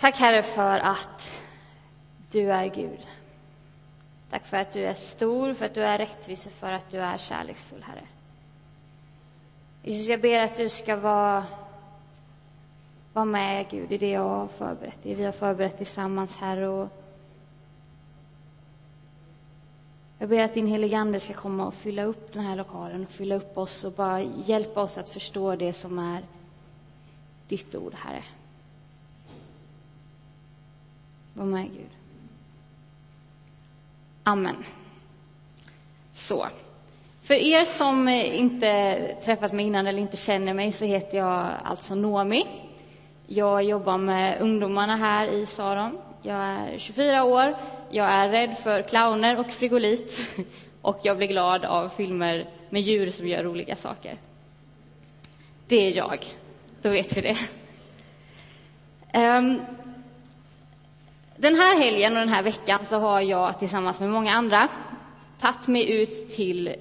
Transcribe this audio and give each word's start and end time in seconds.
Tack 0.00 0.16
Herre 0.16 0.42
för 0.42 0.78
att 0.78 1.40
du 2.30 2.52
är 2.52 2.66
Gud. 2.66 3.06
Tack 4.30 4.46
för 4.46 4.56
att 4.56 4.72
du 4.72 4.86
är 4.86 4.94
stor, 4.94 5.54
för 5.54 5.66
att 5.66 5.74
du 5.74 5.82
är 5.82 5.98
rättvis 5.98 6.46
och 6.46 6.52
för 6.52 6.72
att 6.72 6.90
du 6.90 6.98
är 6.98 7.18
kärleksfull, 7.18 7.82
Herre. 7.82 8.02
Jesus, 9.82 10.08
jag 10.08 10.20
ber 10.20 10.40
att 10.40 10.56
du 10.56 10.68
ska 10.68 10.96
vara, 10.96 11.44
vara 13.12 13.24
med, 13.24 13.66
Gud, 13.70 13.92
i 13.92 13.98
det 13.98 14.10
jag 14.10 14.28
har 14.28 14.48
förberett, 14.48 14.98
det 15.02 15.14
vi 15.14 15.24
har 15.24 15.32
förberett 15.32 15.76
tillsammans, 15.76 16.36
Herre. 16.36 16.68
Och 16.68 16.88
jag 20.18 20.28
ber 20.28 20.44
att 20.44 20.54
din 20.54 20.66
helige 20.66 20.98
Ande 20.98 21.20
ska 21.20 21.34
komma 21.34 21.66
och 21.66 21.74
fylla 21.74 22.02
upp 22.02 22.32
den 22.32 22.42
här 22.42 22.56
lokalen 22.56 23.02
och 23.02 23.10
fylla 23.10 23.34
upp 23.34 23.58
oss 23.58 23.84
och 23.84 23.92
bara 23.92 24.20
hjälpa 24.22 24.82
oss 24.82 24.98
att 24.98 25.08
förstå 25.08 25.56
det 25.56 25.72
som 25.72 25.98
är 25.98 26.22
ditt 27.48 27.74
ord, 27.74 27.94
Herre. 27.94 28.24
Var 31.38 31.44
med, 31.44 31.64
Gud. 31.64 31.90
Amen. 34.24 34.64
Så. 36.14 36.46
För 37.22 37.34
er 37.34 37.64
som 37.64 38.08
eh, 38.08 38.38
inte 38.38 38.98
träffat 39.24 39.52
mig 39.52 39.66
innan 39.66 39.86
eller 39.86 39.98
inte 39.98 40.16
känner 40.16 40.54
mig 40.54 40.72
så 40.72 40.84
heter 40.84 41.18
jag 41.18 41.50
alltså 41.64 41.94
Nomi. 41.94 42.46
Jag 43.26 43.64
jobbar 43.64 43.98
med 43.98 44.40
ungdomarna 44.40 44.96
här 44.96 45.26
i 45.26 45.46
Saron. 45.46 45.98
Jag 46.22 46.36
är 46.36 46.78
24 46.78 47.24
år. 47.24 47.56
Jag 47.90 48.06
är 48.06 48.28
rädd 48.28 48.58
för 48.58 48.82
clowner 48.82 49.40
och 49.40 49.50
frigolit. 49.50 50.36
Och 50.82 51.00
jag 51.02 51.16
blir 51.16 51.28
glad 51.28 51.64
av 51.64 51.88
filmer 51.88 52.48
med 52.70 52.82
djur 52.82 53.10
som 53.10 53.28
gör 53.28 53.42
roliga 53.42 53.76
saker. 53.76 54.16
Det 55.66 55.76
är 55.76 55.96
jag. 55.96 56.26
Då 56.82 56.88
vet 56.88 57.16
vi 57.16 57.20
det. 57.20 57.36
Ehm, 59.12 59.60
den 61.40 61.54
här 61.54 61.78
helgen 61.78 62.12
och 62.12 62.20
den 62.20 62.28
här 62.28 62.42
veckan 62.42 62.78
så 62.86 62.98
har 62.98 63.20
jag 63.20 63.58
tillsammans 63.58 64.00
med 64.00 64.10
många 64.10 64.32
andra 64.32 64.68
tagit 65.40 65.66
mig 65.66 65.90
ut 65.90 66.36
till 66.36 66.74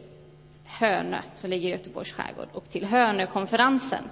Hönö, 0.66 1.22
som 1.36 1.49
ligger 1.49 1.69
i 1.69 1.72
Göteborgs 1.72 2.14
skärgård, 2.14 2.47
och 2.53 2.69
till 2.69 2.86
Hönökonferensen. 2.86 4.03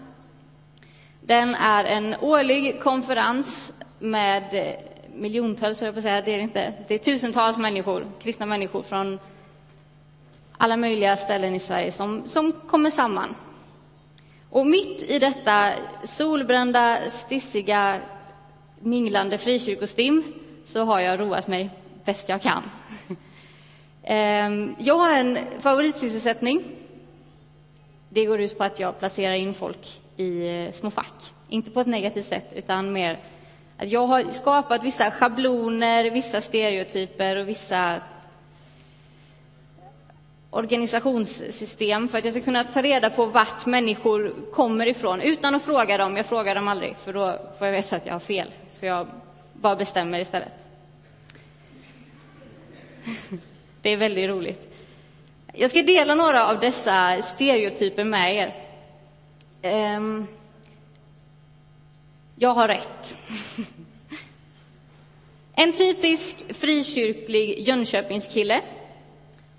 Den 1.21 1.55
är 1.55 1.83
en 1.83 2.15
årlig 2.21 2.81
konferens 2.81 3.73
med 3.99 4.43
eh, 4.53 4.75
miljontals, 5.15 5.81
jag 5.81 5.95
på 5.95 6.01
säga, 6.01 6.21
det 6.21 6.33
är 6.33 6.37
det 6.37 6.43
inte. 6.43 6.73
Det 6.87 6.93
är 6.93 6.99
tusentals 6.99 7.57
människor, 7.57 8.07
kristna 8.21 8.45
människor 8.45 8.83
från 8.83 9.19
alla 10.57 10.77
möjliga 10.77 11.17
ställen 11.17 11.55
i 11.55 11.59
Sverige 11.59 11.91
som, 11.91 12.29
som 12.29 12.51
kommer 12.51 12.89
samman. 12.89 13.35
Och 14.49 14.67
mitt 14.67 15.03
i 15.03 15.19
detta 15.19 15.71
solbrända, 16.03 16.97
stissiga, 17.09 17.99
minglande 18.85 19.37
frikyrkostim 19.37 20.23
så 20.65 20.83
har 20.83 20.99
jag 20.99 21.19
roat 21.19 21.47
mig 21.47 21.69
bäst 22.05 22.29
jag 22.29 22.41
kan. 22.41 22.63
Ehm, 24.07 24.75
jag 24.79 24.97
har 24.97 25.17
en 25.17 25.37
favoritsysselsättning. 25.59 26.63
Det 28.09 28.25
går 28.25 28.41
ut 28.41 28.57
på 28.57 28.63
att 28.63 28.79
jag 28.79 28.99
placerar 28.99 29.33
in 29.33 29.53
folk 29.53 30.01
i 30.17 30.47
eh, 30.47 30.71
små 30.71 30.89
fack. 30.89 31.33
Inte 31.49 31.71
på 31.71 31.81
ett 31.81 31.87
negativt 31.87 32.25
sätt, 32.25 32.53
utan 32.55 32.93
mer 32.93 33.19
att 33.77 33.89
jag 33.89 34.07
har 34.07 34.31
skapat 34.31 34.83
vissa 34.83 35.11
schabloner, 35.11 36.11
vissa 36.11 36.41
stereotyper 36.41 37.35
och 37.35 37.47
vissa 37.47 38.01
organisationssystem 40.55 42.07
för 42.07 42.17
att 42.17 42.25
jag 42.25 42.33
ska 42.33 42.43
kunna 42.43 42.63
ta 42.63 42.81
reda 42.81 43.09
på 43.09 43.25
vart 43.25 43.65
människor 43.65 44.35
kommer 44.53 44.85
ifrån 44.87 45.21
utan 45.21 45.55
att 45.55 45.63
fråga 45.63 45.97
dem. 45.97 46.17
Jag 46.17 46.25
frågar 46.25 46.55
dem 46.55 46.67
aldrig, 46.67 46.95
för 46.97 47.13
då 47.13 47.39
får 47.57 47.67
jag 47.67 47.71
veta 47.71 47.95
att 47.95 48.05
jag 48.05 48.13
har 48.13 48.19
fel. 48.19 48.47
Så 48.69 48.85
jag 48.85 49.07
bara 49.53 49.75
bestämmer 49.75 50.19
istället. 50.19 50.53
Det 53.81 53.89
är 53.89 53.97
väldigt 53.97 54.29
roligt. 54.29 54.73
Jag 55.53 55.69
ska 55.69 55.83
dela 55.83 56.15
några 56.15 56.47
av 56.47 56.59
dessa 56.59 57.21
stereotyper 57.21 58.03
med 58.03 58.35
er. 58.35 58.53
Ehm, 59.61 60.27
jag 62.35 62.49
har 62.49 62.67
rätt. 62.67 63.17
En 65.57 65.73
typisk 65.73 66.55
frikyrklig 66.55 67.67
Jönköpingskille 67.67 68.61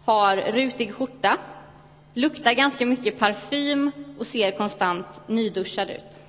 har 0.06 0.36
rutig 0.36 0.94
skjorta, 0.94 1.38
luktar 2.14 2.52
ganska 2.52 2.86
mycket 2.86 3.18
parfym 3.18 3.90
och 4.18 4.26
ser 4.26 4.50
konstant 4.50 5.06
nyduschad 5.26 5.90
ut. 5.90 6.20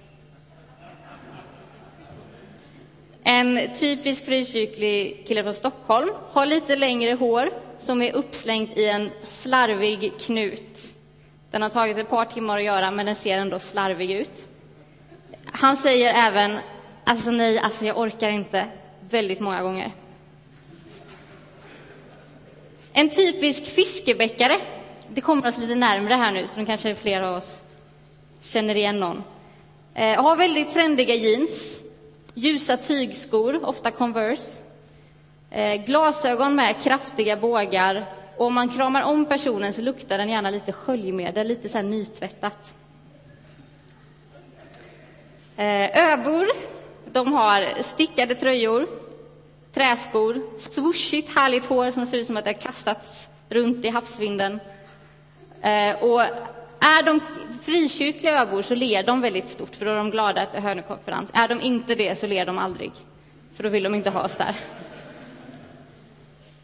En 3.23 3.73
typisk 3.73 4.25
frikyrklig 4.25 5.25
kille 5.27 5.43
från 5.43 5.53
Stockholm 5.53 6.09
har 6.31 6.45
lite 6.45 6.75
längre 6.75 7.13
hår 7.13 7.49
som 7.79 8.01
är 8.01 8.15
uppslängt 8.15 8.77
i 8.77 8.89
en 8.89 9.09
slarvig 9.23 10.11
knut. 10.19 10.79
Den 11.51 11.61
har 11.61 11.69
tagit 11.69 11.97
ett 11.97 12.09
par 12.09 12.25
timmar 12.25 12.57
att 12.57 12.63
göra, 12.63 12.91
men 12.91 13.05
den 13.05 13.15
ser 13.15 13.37
ändå 13.37 13.59
slarvig 13.59 14.11
ut. 14.11 14.47
Han 15.45 15.77
säger 15.77 16.13
även 16.13 16.57
alltså 17.03 17.31
nej, 17.31 17.59
alltså 17.59 17.85
jag 17.85 17.97
orkar 17.97 18.29
inte, 18.29 18.65
väldigt 19.09 19.39
många 19.39 19.61
gånger. 19.61 19.91
En 22.97 23.09
typisk 23.09 23.65
fiskebäckare, 23.65 24.57
det 25.09 25.21
kommer 25.21 25.47
oss 25.47 25.57
lite 25.57 25.75
närmre 25.75 26.13
här 26.13 26.31
nu, 26.31 26.47
så 26.47 26.59
nu 26.59 26.65
kanske 26.65 26.95
flera 26.95 27.29
av 27.29 27.37
oss 27.37 27.61
känner 28.41 28.75
igen 28.75 28.99
någon. 28.99 29.23
Eh, 29.93 30.23
har 30.23 30.35
väldigt 30.35 30.73
trendiga 30.73 31.15
jeans, 31.15 31.81
ljusa 32.33 32.77
tygskor, 32.77 33.65
ofta 33.65 33.91
Converse, 33.91 34.63
eh, 35.51 35.85
glasögon 35.85 36.55
med 36.55 36.75
kraftiga 36.83 37.37
bågar. 37.37 38.05
Och 38.37 38.45
om 38.45 38.53
man 38.53 38.69
kramar 38.69 39.01
om 39.01 39.25
personen 39.25 39.73
så 39.73 39.81
luktar 39.81 40.17
den 40.17 40.29
gärna 40.29 40.49
lite 40.49 40.71
sköljmedel, 40.71 41.47
lite 41.47 41.69
så 41.69 41.77
här 41.77 41.85
nytvättat. 41.85 42.73
Eh, 45.57 46.13
öbor, 46.13 46.47
de 47.11 47.33
har 47.33 47.81
stickade 47.81 48.35
tröjor, 48.35 48.87
träskor, 49.77 50.41
swooshigt 50.59 51.35
härligt 51.35 51.65
hår 51.65 51.91
som 51.91 52.05
ser 52.05 52.17
ut 52.17 52.27
som 52.27 52.37
att 52.37 52.43
det 52.43 52.49
har 52.49 52.61
kastats 52.61 53.29
runt 53.49 53.85
i 53.85 53.89
havsvinden. 53.89 54.59
Eh, 55.61 56.03
och 56.03 56.21
är 56.79 57.03
de 57.05 57.19
frikyrkliga 57.63 58.41
öbor 58.41 58.61
så 58.61 58.75
ler 58.75 59.03
de 59.03 59.21
väldigt 59.21 59.49
stort, 59.49 59.75
för 59.75 59.85
då 59.85 59.91
är 59.91 59.95
de 59.95 60.11
glada 60.11 60.41
att 60.41 60.51
det 60.51 60.57
är 60.57 60.61
hörnekonferens. 60.61 61.31
Är 61.33 61.47
de 61.47 61.61
inte 61.61 61.95
det 61.95 62.19
så 62.19 62.27
ler 62.27 62.45
de 62.45 62.57
aldrig, 62.57 62.91
för 63.55 63.63
då 63.63 63.69
vill 63.69 63.83
de 63.83 63.95
inte 63.95 64.09
ha 64.09 64.23
oss 64.25 64.37
där. 64.37 64.55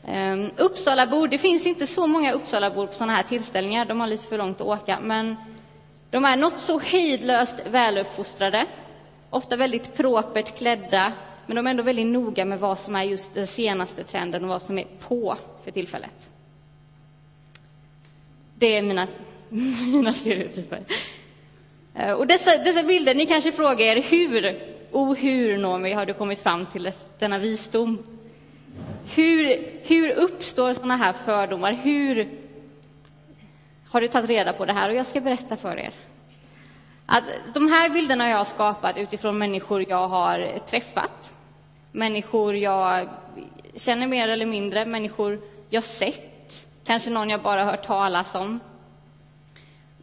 Um, 0.08 0.52
Uppsalabor, 0.58 1.28
det 1.28 1.38
finns 1.38 1.68
inte 1.68 1.88
så 1.88 2.08
många 2.08 2.32
Uppsalabor 2.32 2.88
på 2.88 2.94
sådana 2.94 3.14
här 3.14 3.24
tillställningar, 3.24 3.86
de 3.86 4.00
har 4.00 4.08
lite 4.08 4.26
för 4.26 4.38
långt 4.38 4.62
att 4.62 4.68
åka, 4.68 5.00
men 5.02 5.36
de 6.10 6.26
är 6.26 6.38
något 6.38 6.60
så 6.60 6.80
hejdlöst 6.80 7.56
väluppfostrade, 7.70 8.66
ofta 9.30 9.56
väldigt 9.56 9.96
propert 9.96 10.58
klädda, 10.58 11.12
men 11.46 11.56
de 11.56 11.68
är 11.68 11.72
ändå 11.72 11.84
väldigt 11.84 12.08
noga 12.08 12.46
med 12.46 12.60
vad 12.60 12.80
som 12.80 12.96
är 12.96 13.04
just 13.04 13.34
den 13.34 13.48
senaste 13.48 14.04
trenden 14.04 14.44
och 14.44 14.50
vad 14.50 14.62
som 14.62 14.78
är 14.78 14.86
på 15.08 15.38
för 15.64 15.72
tillfället. 15.72 16.30
Det 18.56 18.78
är 18.78 18.82
mina, 18.82 19.08
mina 19.94 20.14
stereotyper. 20.14 20.80
Eh, 21.96 22.12
och 22.12 22.28
dessa, 22.28 22.58
dessa 22.58 22.84
bilder, 22.84 23.16
ni 23.16 23.26
kanske 23.26 23.52
frågar 23.52 23.86
er 23.86 24.02
hur, 24.02 24.66
oh, 24.92 25.16
hur, 25.16 25.58
Noomi, 25.58 25.94
har 25.94 26.06
du 26.06 26.14
kommit 26.14 26.40
fram 26.40 26.66
till 26.66 26.92
denna 27.20 27.38
visdom? 27.38 28.04
Hur, 29.16 29.64
hur 29.84 30.10
uppstår 30.12 30.74
sådana 30.74 30.96
här 30.96 31.14
fördomar? 31.14 31.74
Hur 31.74 32.30
har 33.90 34.02
du 34.02 34.08
tagit 34.08 34.30
reda 34.30 34.54
på 34.54 34.66
det 34.66 34.74
här? 34.74 34.90
Och 34.90 34.96
jag 34.96 35.06
ska 35.06 35.22
berätta 35.22 35.58
för 35.58 35.80
er. 35.80 35.92
Att 37.06 37.24
de 37.54 37.68
här 37.68 37.90
bilderna 37.90 38.24
har 38.24 38.32
jag 38.32 38.48
skapat 38.48 38.98
utifrån 38.98 39.38
människor 39.38 39.86
jag 39.90 40.08
har 40.08 40.48
träffat. 40.70 41.33
Människor 41.96 42.56
jag 42.56 43.08
känner 43.76 44.08
mer 44.08 44.28
eller 44.28 44.46
mindre, 44.46 44.86
människor 44.86 45.42
jag 45.70 45.84
sett. 45.84 46.68
Kanske 46.86 47.10
någon 47.10 47.30
jag 47.30 47.42
bara 47.42 47.64
hört 47.64 47.86
talas 47.86 48.36
om. 48.36 48.60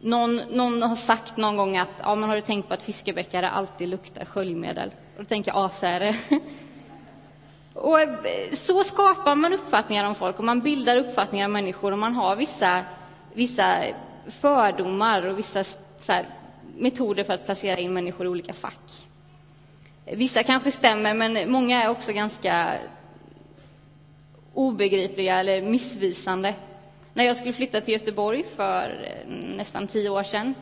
Någon, 0.01 0.35
någon 0.35 0.81
har 0.81 0.95
sagt 0.95 1.37
någon 1.37 1.57
gång 1.57 1.77
att 1.77 1.91
ja, 2.03 2.15
men 2.15 2.29
har 2.29 2.35
du 2.35 2.41
tänkt 2.41 2.67
på 2.67 2.73
att 2.73 2.83
fiskebäckare 2.83 3.49
alltid 3.49 3.89
luktar 3.89 4.25
sköljmedel? 4.25 4.91
Och 5.17 5.23
då 5.23 5.25
tänker 5.25 5.51
jag, 5.51 5.63
ja, 5.63 5.69
så 5.69 5.85
är 5.85 5.99
det. 5.99 6.15
Och 7.73 7.99
eh, 8.01 8.53
så 8.53 8.83
skapar 8.83 9.35
man 9.35 9.53
uppfattningar 9.53 10.05
om 10.05 10.15
folk 10.15 10.39
och 10.39 10.45
man 10.45 10.59
bildar 10.59 10.97
uppfattningar 10.97 11.45
om 11.45 11.51
människor 11.51 11.91
och 11.91 11.99
man 11.99 12.13
har 12.13 12.35
vissa, 12.35 12.83
vissa 13.33 13.75
fördomar 14.27 15.25
och 15.25 15.39
vissa 15.39 15.63
här, 16.07 16.25
metoder 16.77 17.23
för 17.23 17.33
att 17.33 17.45
placera 17.45 17.77
in 17.77 17.93
människor 17.93 18.25
i 18.25 18.29
olika 18.29 18.53
fack. 18.53 19.07
Vissa 20.05 20.43
kanske 20.43 20.71
stämmer, 20.71 21.13
men 21.13 21.51
många 21.51 21.83
är 21.83 21.89
också 21.89 22.11
ganska 22.13 22.73
obegripliga 24.53 25.39
eller 25.39 25.61
missvisande. 25.61 26.55
När 27.13 27.23
jag 27.23 27.37
skulle 27.37 27.53
flytta 27.53 27.81
till 27.81 27.93
Göteborg 27.93 28.43
för 28.55 29.03
eh, 29.03 29.31
nästan 29.55 29.87
tio 29.87 30.09
år 30.09 30.23
sedan 30.23 30.53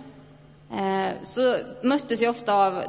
eh, 0.71 1.23
så 1.23 1.57
möttes 1.83 2.21
jag 2.21 2.29
ofta 2.29 2.53
av 2.53 2.83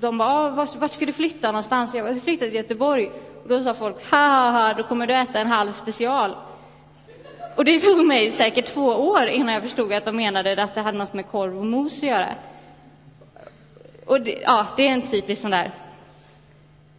de 0.00 0.18
bara, 0.18 0.28
ah, 0.28 0.50
vart, 0.50 0.76
vart 0.76 0.92
ska 0.92 1.06
du 1.06 1.12
flytta 1.12 1.46
någonstans? 1.46 1.94
Jag 1.94 2.06
bara, 2.06 2.20
flytta 2.20 2.44
till 2.44 2.54
Göteborg. 2.54 3.10
Och 3.42 3.48
då 3.48 3.62
sa 3.62 3.74
folk, 3.74 4.10
ha 4.10 4.28
ha 4.28 4.50
ha, 4.50 4.74
då 4.74 4.82
kommer 4.82 5.06
du 5.06 5.14
äta 5.14 5.40
en 5.40 5.46
halv 5.46 5.72
special. 5.72 6.36
Och 7.56 7.64
det 7.64 7.80
tog 7.80 8.06
mig 8.06 8.32
säkert 8.32 8.66
två 8.66 8.86
år 8.86 9.26
innan 9.26 9.54
jag 9.54 9.62
förstod 9.62 9.92
att 9.92 10.04
de 10.04 10.16
menade 10.16 10.62
att 10.62 10.74
det 10.74 10.80
hade 10.80 10.98
något 10.98 11.12
med 11.12 11.26
korv 11.26 11.58
och 11.58 11.66
mos 11.66 11.96
att 11.96 12.02
göra. 12.02 12.28
Och 14.06 14.20
det, 14.20 14.38
ja, 14.42 14.66
det 14.76 14.88
är 14.88 14.92
en 14.92 15.02
typisk 15.02 15.42
sån 15.42 15.50
där 15.50 15.70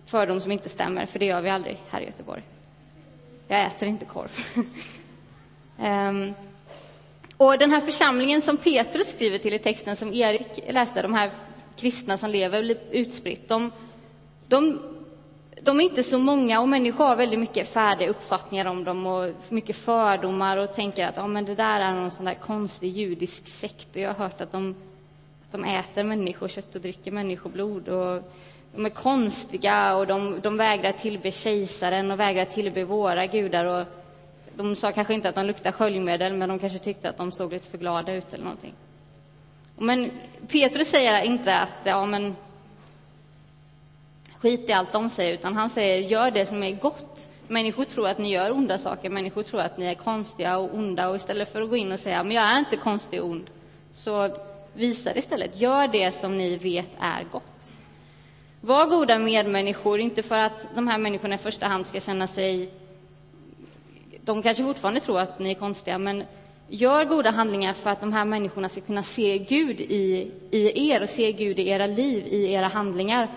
fördom 0.05 0.41
som 0.41 0.51
inte 0.51 0.69
stämmer, 0.69 1.05
för 1.05 1.19
det 1.19 1.25
gör 1.25 1.41
vi 1.41 1.49
aldrig 1.49 1.77
här 1.89 2.01
i 2.01 2.05
Göteborg. 2.05 2.41
Jag 3.47 3.65
äter 3.65 3.87
inte 3.87 4.05
korv. 4.05 4.31
um, 5.79 6.33
och 7.37 7.57
den 7.57 7.71
här 7.71 7.81
församlingen 7.81 8.41
som 8.41 8.57
Petrus 8.57 9.09
skriver 9.09 9.37
till 9.37 9.53
i 9.53 9.59
texten 9.59 9.95
som 9.95 10.13
Erik 10.13 10.59
läste, 10.69 11.01
de 11.01 11.13
här 11.13 11.31
kristna 11.75 12.17
som 12.17 12.29
lever 12.29 12.77
utspritt, 12.91 13.49
de, 13.49 13.71
de, 14.47 14.79
de 15.61 15.79
är 15.79 15.83
inte 15.83 16.03
så 16.03 16.19
många 16.19 16.61
och 16.61 16.69
människor 16.69 17.05
har 17.05 17.15
väldigt 17.15 17.39
mycket 17.39 17.73
färdiga 17.73 18.09
uppfattningar 18.09 18.65
om 18.65 18.83
dem 18.83 19.05
och 19.05 19.33
mycket 19.49 19.75
fördomar 19.75 20.57
och 20.57 20.73
tänker 20.73 21.07
att 21.07 21.17
ja, 21.17 21.27
men 21.27 21.45
det 21.45 21.55
där 21.55 21.79
är 21.79 21.93
någon 21.93 22.11
sån 22.11 22.25
där 22.25 22.33
konstig 22.33 22.91
judisk 22.91 23.47
sekt 23.47 23.95
och 23.95 24.01
jag 24.01 24.09
har 24.09 24.15
hört 24.15 24.41
att 24.41 24.51
de, 24.51 24.75
de 25.51 25.63
äter 25.63 26.03
människokött 26.03 26.75
och 26.75 26.81
dricker 26.81 27.11
människoblod 27.11 27.87
och 27.89 28.21
de 28.75 28.85
är 28.85 28.89
konstiga 28.89 29.95
och 29.95 30.07
de, 30.07 30.39
de 30.41 30.57
vägrar 30.57 30.91
tillbe 30.91 31.31
kejsaren 31.31 32.11
och 32.11 32.19
vägrar 32.19 32.45
tillbe 32.45 32.83
våra 32.83 33.25
gudar 33.25 33.65
och 33.65 33.85
de 34.55 34.75
sa 34.75 34.91
kanske 34.91 35.13
inte 35.13 35.29
att 35.29 35.35
de 35.35 35.45
luktade 35.45 35.71
sköljmedel, 35.71 36.33
men 36.33 36.49
de 36.49 36.59
kanske 36.59 36.79
tyckte 36.79 37.09
att 37.09 37.17
de 37.17 37.31
såg 37.31 37.53
lite 37.53 37.67
för 37.67 37.77
glada 37.77 38.13
ut 38.13 38.33
eller 38.33 38.43
någonting. 38.43 38.73
Men 39.77 40.11
Petrus 40.47 40.87
säger 40.89 41.23
inte 41.23 41.55
att, 41.55 41.71
ja 41.83 42.05
men, 42.05 42.35
skit 44.39 44.69
i 44.69 44.73
allt 44.73 44.91
de 44.93 45.09
säger, 45.09 45.33
utan 45.33 45.53
han 45.55 45.69
säger, 45.69 45.97
gör 46.09 46.31
det 46.31 46.45
som 46.45 46.63
är 46.63 46.71
gott. 46.71 47.29
Människor 47.47 47.83
tror 47.83 48.07
att 48.07 48.17
ni 48.17 48.31
gör 48.31 48.51
onda 48.51 48.77
saker, 48.77 49.09
människor 49.09 49.43
tror 49.43 49.61
att 49.61 49.77
ni 49.77 49.85
är 49.85 49.93
konstiga 49.95 50.57
och 50.57 50.75
onda, 50.75 51.09
och 51.09 51.15
istället 51.15 51.51
för 51.51 51.61
att 51.61 51.69
gå 51.69 51.75
in 51.75 51.91
och 51.91 51.99
säga, 51.99 52.23
men 52.23 52.35
jag 52.35 52.45
är 52.45 52.59
inte 52.59 52.77
konstig 52.77 53.21
och 53.21 53.29
ond, 53.29 53.49
så 53.93 54.29
visa 54.77 55.13
det 55.13 55.19
istället. 55.19 55.61
Gör 55.61 55.87
det 55.87 56.11
som 56.11 56.37
ni 56.37 56.57
vet 56.57 56.91
är 56.99 57.23
gott. 57.31 57.43
Var 58.61 58.85
goda 58.85 59.19
medmänniskor, 59.19 59.99
inte 59.99 60.23
för 60.23 60.39
att 60.39 60.67
de 60.75 60.87
här 60.87 60.97
människorna 60.97 61.35
i 61.35 61.37
första 61.37 61.67
hand 61.67 61.87
ska 61.87 61.99
känna 61.99 62.27
sig 62.27 62.69
de 64.27 64.41
kanske 64.41 64.63
fortfarande 64.63 64.99
tror 64.99 65.19
att 65.19 65.39
ni 65.39 65.51
är 65.51 65.55
konstiga, 65.55 65.97
men 65.97 66.23
gör 66.67 67.05
goda 67.05 67.29
handlingar 67.29 67.73
för 67.73 67.89
att 67.89 67.99
de 67.99 68.13
här 68.13 68.25
människorna 68.25 68.69
ska 68.69 68.81
kunna 68.81 69.03
se 69.03 69.37
Gud 69.37 69.81
i, 69.81 70.31
i 70.51 70.89
er 70.89 71.03
och 71.03 71.09
se 71.09 71.31
Gud 71.31 71.59
i 71.59 71.69
era 71.69 71.87
liv, 71.87 72.27
i 72.27 72.53
era 72.53 72.67
handlingar. 72.67 73.27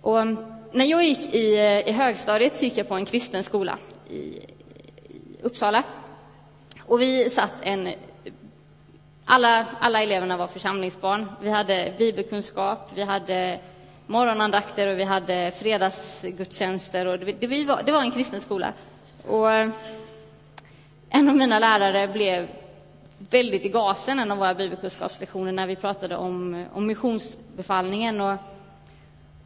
Och 0.00 0.26
när 0.72 0.84
jag 0.84 1.04
gick 1.04 1.34
i, 1.34 1.56
i 1.86 1.92
högstadiet 1.92 2.54
så 2.54 2.64
gick 2.64 2.76
jag 2.76 2.88
på 2.88 2.94
en 2.94 3.04
kristen 3.04 3.44
skola 3.44 3.78
i, 4.10 4.14
i 4.14 4.42
Uppsala. 5.42 5.82
Och 6.80 7.00
vi 7.00 7.30
satt 7.30 7.54
en... 7.62 7.88
Alla, 9.30 9.66
alla 9.80 10.02
eleverna 10.02 10.36
var 10.36 10.46
församlingsbarn. 10.46 11.26
Vi 11.42 11.50
hade 11.50 11.92
bibelkunskap, 11.98 12.90
vi 12.94 13.02
hade 13.02 13.60
morgonandakter 14.06 14.86
och 14.86 14.98
vi 14.98 15.04
hade 15.04 15.52
fredagsgudstjänster. 15.56 17.06
Och 17.06 17.18
det, 17.18 17.32
det, 17.32 17.64
var, 17.64 17.82
det 17.82 17.92
var 17.92 18.00
en 18.00 18.10
kristen 18.10 18.40
skola. 18.40 18.72
Och 19.26 19.52
eh, 19.52 19.70
en 21.10 21.28
av 21.28 21.36
mina 21.36 21.58
lärare 21.58 22.08
blev 22.08 22.48
väldigt 23.30 23.64
i 23.64 23.68
gasen 23.68 24.18
en 24.18 24.30
av 24.30 24.38
våra 24.38 24.54
bibelkunskapslektioner 24.54 25.52
när 25.52 25.66
vi 25.66 25.76
pratade 25.76 26.16
om, 26.16 26.66
om 26.72 26.86
missionsbefallningen. 26.86 28.20
Och 28.20 28.36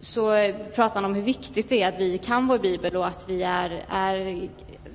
så 0.00 0.52
pratade 0.74 0.94
han 0.94 1.04
om 1.04 1.14
hur 1.14 1.22
viktigt 1.22 1.68
det 1.68 1.82
är 1.82 1.88
att 1.88 2.00
vi 2.00 2.18
kan 2.18 2.48
vår 2.48 2.58
bibel 2.58 2.96
och 2.96 3.06
att 3.06 3.28
vi 3.28 3.42
är, 3.42 3.84
är, 3.88 4.48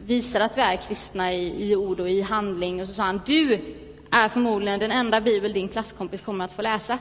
visar 0.05 0.39
att 0.39 0.57
vi 0.57 0.61
är 0.61 0.75
kristna 0.75 1.33
i, 1.33 1.71
i 1.71 1.75
ord 1.75 1.99
och 1.99 2.09
i 2.09 2.21
handling. 2.21 2.81
Och 2.81 2.87
så 2.87 2.93
sa 2.93 3.03
han, 3.03 3.21
du 3.25 3.61
är 4.11 4.29
förmodligen 4.29 4.79
den 4.79 4.91
enda 4.91 5.21
bibel 5.21 5.53
din 5.53 5.67
klasskompis 5.67 6.21
kommer 6.21 6.45
att 6.45 6.53
få 6.53 6.61
läsa. 6.61 6.97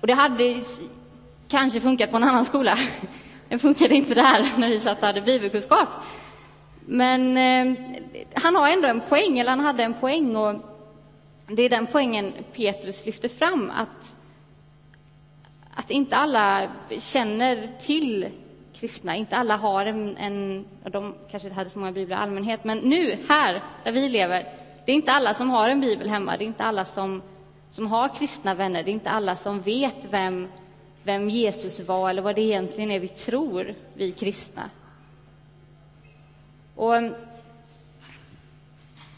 Och 0.00 0.06
det 0.06 0.14
hade 0.14 0.62
kanske 1.48 1.80
funkat 1.80 2.10
på 2.10 2.16
en 2.16 2.24
annan 2.24 2.44
skola. 2.44 2.78
Det 3.48 3.58
funkade 3.58 3.94
inte 3.94 4.14
där 4.14 4.58
när 4.58 4.68
vi 4.68 4.80
satt 4.80 4.98
och 4.98 5.06
hade 5.06 5.20
bibelkunskap. 5.20 5.88
Men 6.86 7.36
eh, 7.36 7.78
han 8.34 8.56
har 8.56 8.68
ändå 8.68 8.88
en 8.88 9.00
poäng, 9.00 9.38
eller 9.38 9.50
han 9.50 9.60
hade 9.60 9.82
en 9.82 9.94
poäng, 9.94 10.36
och 10.36 10.54
det 11.46 11.62
är 11.62 11.70
den 11.70 11.86
poängen 11.86 12.32
Petrus 12.52 13.06
lyfter 13.06 13.28
fram, 13.28 13.72
att, 13.76 14.14
att 15.74 15.90
inte 15.90 16.16
alla 16.16 16.68
känner 16.98 17.68
till 17.80 18.28
kristna, 18.74 19.16
inte 19.16 19.36
alla 19.36 19.56
har 19.56 19.86
en, 19.86 20.16
en 20.16 20.64
de 20.84 21.14
kanske 21.30 21.48
inte 21.48 21.58
hade 21.58 21.70
så 21.70 21.78
många 21.78 21.92
biblar 21.92 22.16
i 22.16 22.20
allmänhet, 22.20 22.64
men 22.64 22.78
nu, 22.78 23.18
här, 23.28 23.62
där 23.84 23.92
vi 23.92 24.08
lever, 24.08 24.46
det 24.84 24.92
är 24.92 24.96
inte 24.96 25.12
alla 25.12 25.34
som 25.34 25.50
har 25.50 25.70
en 25.70 25.80
bibel 25.80 26.08
hemma, 26.08 26.36
det 26.36 26.44
är 26.44 26.46
inte 26.46 26.64
alla 26.64 26.84
som, 26.84 27.22
som 27.70 27.86
har 27.86 28.08
kristna 28.08 28.54
vänner, 28.54 28.82
det 28.82 28.90
är 28.90 28.92
inte 28.92 29.10
alla 29.10 29.36
som 29.36 29.60
vet 29.60 29.96
vem, 30.10 30.48
vem 31.02 31.30
Jesus 31.30 31.80
var 31.80 32.10
eller 32.10 32.22
vad 32.22 32.34
det 32.34 32.42
egentligen 32.42 32.90
är 32.90 33.00
vi 33.00 33.08
tror, 33.08 33.74
vi 33.94 34.12
kristna. 34.12 34.70
Och 36.74 36.96
mm, 36.96 37.14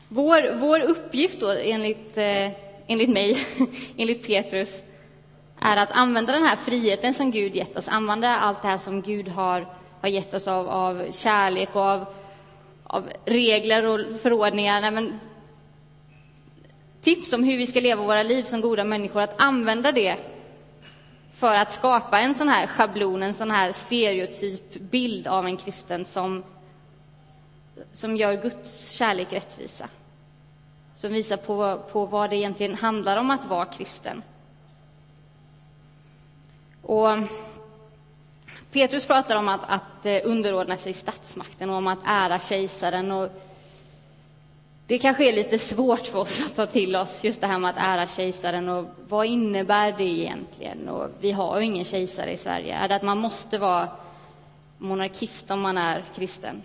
vår, 0.08 0.54
vår 0.54 0.80
uppgift 0.80 1.40
då, 1.40 1.50
enligt, 1.50 2.18
eh, 2.18 2.50
enligt 2.86 3.10
mig, 3.10 3.36
enligt 3.96 4.26
Petrus, 4.26 4.82
är 5.60 5.76
att 5.76 5.92
använda 5.92 6.32
den 6.32 6.42
här 6.42 6.56
friheten 6.56 7.14
som 7.14 7.30
Gud 7.30 7.56
gett 7.56 7.76
oss, 7.76 7.88
använda 7.88 8.36
allt 8.36 8.62
det 8.62 8.68
här 8.68 8.78
som 8.78 9.02
Gud 9.02 9.28
har, 9.28 9.66
har 10.00 10.08
gett 10.08 10.34
oss 10.34 10.48
av, 10.48 10.68
av 10.68 11.12
kärlek 11.12 11.68
och 11.72 11.82
av, 11.82 12.06
av 12.84 13.10
regler 13.24 13.86
och 13.86 14.20
förordningar. 14.22 14.80
Nej, 14.80 14.90
men, 14.90 15.20
tips 17.06 17.32
om 17.32 17.44
hur 17.44 17.56
vi 17.56 17.66
ska 17.66 17.80
leva 17.80 18.02
våra 18.02 18.22
liv 18.22 18.42
som 18.42 18.60
goda 18.60 18.84
människor, 18.84 19.20
att 19.20 19.40
använda 19.40 19.92
det 19.92 20.16
för 21.32 21.54
att 21.54 21.72
skapa 21.72 22.20
en 22.20 22.34
sån 22.34 22.48
här 22.48 22.66
schablon, 22.66 23.22
en 23.22 23.34
sån 23.34 23.50
här 23.50 23.72
stereotyp 23.72 24.74
bild 24.74 25.26
av 25.26 25.46
en 25.46 25.56
kristen 25.56 26.04
som 26.04 26.44
som 27.92 28.16
gör 28.16 28.42
Guds 28.42 28.90
kärlek 28.90 29.32
rättvisa. 29.32 29.88
Som 30.96 31.12
visar 31.12 31.36
på, 31.36 31.80
på 31.92 32.06
vad 32.06 32.30
det 32.30 32.36
egentligen 32.36 32.74
handlar 32.74 33.16
om 33.16 33.30
att 33.30 33.44
vara 33.44 33.64
kristen. 33.64 34.22
Och 36.82 37.08
Petrus 38.72 39.06
pratar 39.06 39.36
om 39.36 39.48
att, 39.48 39.60
att 39.68 40.06
eh, 40.06 40.20
underordna 40.24 40.76
sig 40.76 40.92
statsmakten 40.92 41.70
och 41.70 41.76
om 41.76 41.86
att 41.86 41.98
ära 42.06 42.38
kejsaren. 42.38 43.12
Och 43.12 43.30
det 44.86 44.98
kanske 44.98 45.28
är 45.28 45.32
lite 45.32 45.58
svårt 45.58 46.06
för 46.06 46.18
oss 46.18 46.46
att 46.46 46.56
ta 46.56 46.66
till 46.66 46.96
oss, 46.96 47.24
just 47.24 47.40
det 47.40 47.46
här 47.46 47.58
med 47.58 47.70
att 47.70 47.76
ära 47.78 48.06
kejsaren. 48.06 48.68
Och 48.68 48.86
vad 49.08 49.26
innebär 49.26 49.92
det 49.92 50.04
egentligen? 50.04 50.88
Och 50.88 51.08
vi 51.20 51.32
har 51.32 51.60
ju 51.60 51.66
ingen 51.66 51.84
kejsare 51.84 52.32
i 52.32 52.36
Sverige. 52.36 52.74
Är 52.74 52.88
det 52.88 52.94
att 52.94 53.02
man 53.02 53.18
måste 53.18 53.58
vara 53.58 53.88
monarkist 54.78 55.50
om 55.50 55.60
man 55.60 55.78
är 55.78 56.04
kristen? 56.14 56.62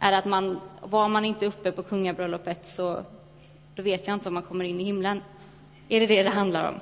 är 0.00 0.12
att 0.12 0.24
man, 0.24 0.60
var 0.80 1.08
man 1.08 1.24
inte 1.24 1.46
uppe 1.46 1.72
på 1.72 1.82
kungabröllopet 1.82 2.66
så 2.66 3.04
då 3.74 3.82
vet 3.82 4.06
jag 4.06 4.14
inte 4.14 4.28
om 4.28 4.34
man 4.34 4.42
kommer 4.42 4.64
in 4.64 4.80
i 4.80 4.84
himlen. 4.84 5.22
Är 5.88 6.00
det 6.00 6.06
det 6.06 6.22
det 6.22 6.30
handlar 6.30 6.68
om? 6.68 6.74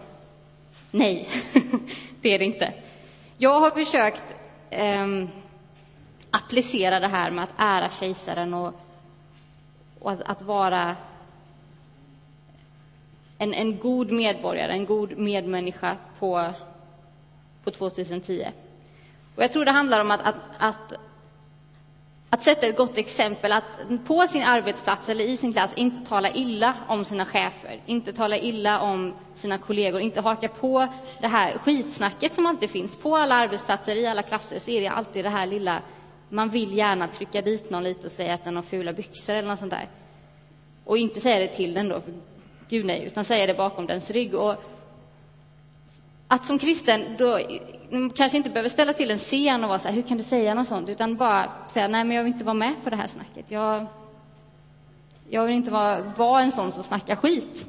Nej, 0.91 1.29
det 2.21 2.35
är 2.35 2.39
det 2.39 2.45
inte. 2.45 2.73
Jag 3.39 3.61
har 3.61 3.71
försökt 3.71 4.23
eh, 4.71 5.07
applicera 6.31 7.01
det 7.01 7.09
här 7.09 7.31
med 7.31 7.45
att 7.45 7.55
ära 7.57 7.91
kejsaren 7.91 8.55
och, 8.55 8.75
och 10.01 10.11
att, 10.11 10.23
att, 10.23 10.43
vara 10.43 10.97
en, 13.39 13.55
en 13.55 13.79
god 13.79 14.13
medborgare, 14.13 14.73
en 14.73 14.87
god 14.87 15.19
medmänniska 15.19 15.97
på, 16.19 16.53
på 17.65 17.71
2010. 17.71 18.47
Och 19.37 19.43
jag 19.43 19.53
tror 19.53 19.65
det 19.65 19.71
handlar 19.71 20.01
om 20.01 20.11
att, 20.11 20.21
att, 20.21 20.35
att 20.59 20.93
att 22.31 22.43
sätta 22.43 22.67
ett 22.67 22.77
gott 22.77 22.99
exempel, 22.99 23.53
att 23.53 23.65
på 24.07 24.27
sin 24.27 24.43
arbetsplats 24.43 25.09
eller 25.09 25.25
i 25.25 25.37
sin 25.37 25.53
klass 25.53 25.73
inte 25.75 26.07
tala 26.07 26.31
illa 26.31 26.77
om 26.89 27.05
sina 27.05 27.25
chefer, 27.25 27.81
inte 27.87 28.13
tala 28.13 28.37
illa 28.39 28.81
om 28.81 29.15
sina 29.35 29.59
kollegor, 29.59 30.01
inte 30.01 30.21
haka 30.21 30.49
på 30.49 30.89
det 31.21 31.27
här 31.27 31.59
skitsnacket 31.59 32.33
som 32.33 32.47
alltid 32.47 32.71
finns. 32.71 32.99
På 32.99 33.17
alla 33.17 33.35
arbetsplatser, 33.35 33.97
i 33.97 34.07
alla 34.07 34.23
klasser, 34.23 34.59
så 34.59 34.71
är 34.71 34.81
det 34.81 34.89
alltid 34.89 35.25
det 35.25 35.31
här 35.31 35.47
lilla, 35.47 35.83
man 36.29 36.49
vill 36.49 36.77
gärna 36.77 37.09
trycka 37.09 37.43
dit 37.43 37.71
någon 37.71 37.83
lite 37.83 38.07
och 38.07 38.13
säga 38.13 38.35
att 38.35 38.45
den 38.45 38.57
har 38.57 38.63
fula 38.63 38.93
byxor 38.93 39.35
eller 39.35 39.49
något 39.49 39.59
sånt 39.59 39.71
där. 39.71 39.89
Och 40.85 40.99
inte 40.99 41.21
säga 41.21 41.39
det 41.39 41.49
till 41.49 41.75
den 41.75 41.89
då, 41.89 42.03
gud 42.69 42.87
nej, 42.87 43.05
utan 43.05 43.25
säga 43.25 43.47
det 43.47 43.55
bakom 43.55 43.87
dens 43.87 44.11
rygg. 44.11 44.35
Och 44.35 44.55
att 46.29 46.45
som 46.45 46.59
kristen 46.59 47.05
då 47.19 47.41
kanske 48.17 48.37
inte 48.37 48.51
behöver 48.51 48.69
ställa 48.69 48.93
till 48.93 49.11
en 49.11 49.19
scen 49.19 49.63
och 49.63 49.69
vara 49.69 49.79
så 49.79 49.89
här, 49.89 49.95
hur 49.95 50.03
kan 50.03 50.17
du 50.17 50.23
säga 50.23 50.55
något 50.55 50.69
sånt? 50.69 50.89
Utan 50.89 51.17
bara 51.17 51.53
säga, 51.69 51.89
nej 51.89 52.05
men 52.05 52.17
jag 52.17 52.25
vill 52.25 52.33
inte 52.33 52.45
vara 52.45 52.55
med 52.55 52.75
på 52.85 52.91
det 52.91 52.97
här 52.97 53.09
snacket. 53.09 53.45
Jag, 53.49 53.87
jag 55.29 55.47
vill 55.47 55.55
inte 55.55 55.71
vara, 55.71 56.01
vara 56.17 56.43
en 56.43 56.53
sån 56.53 56.73
som 56.73 56.83
snackar 56.83 57.17
skit. 57.17 57.67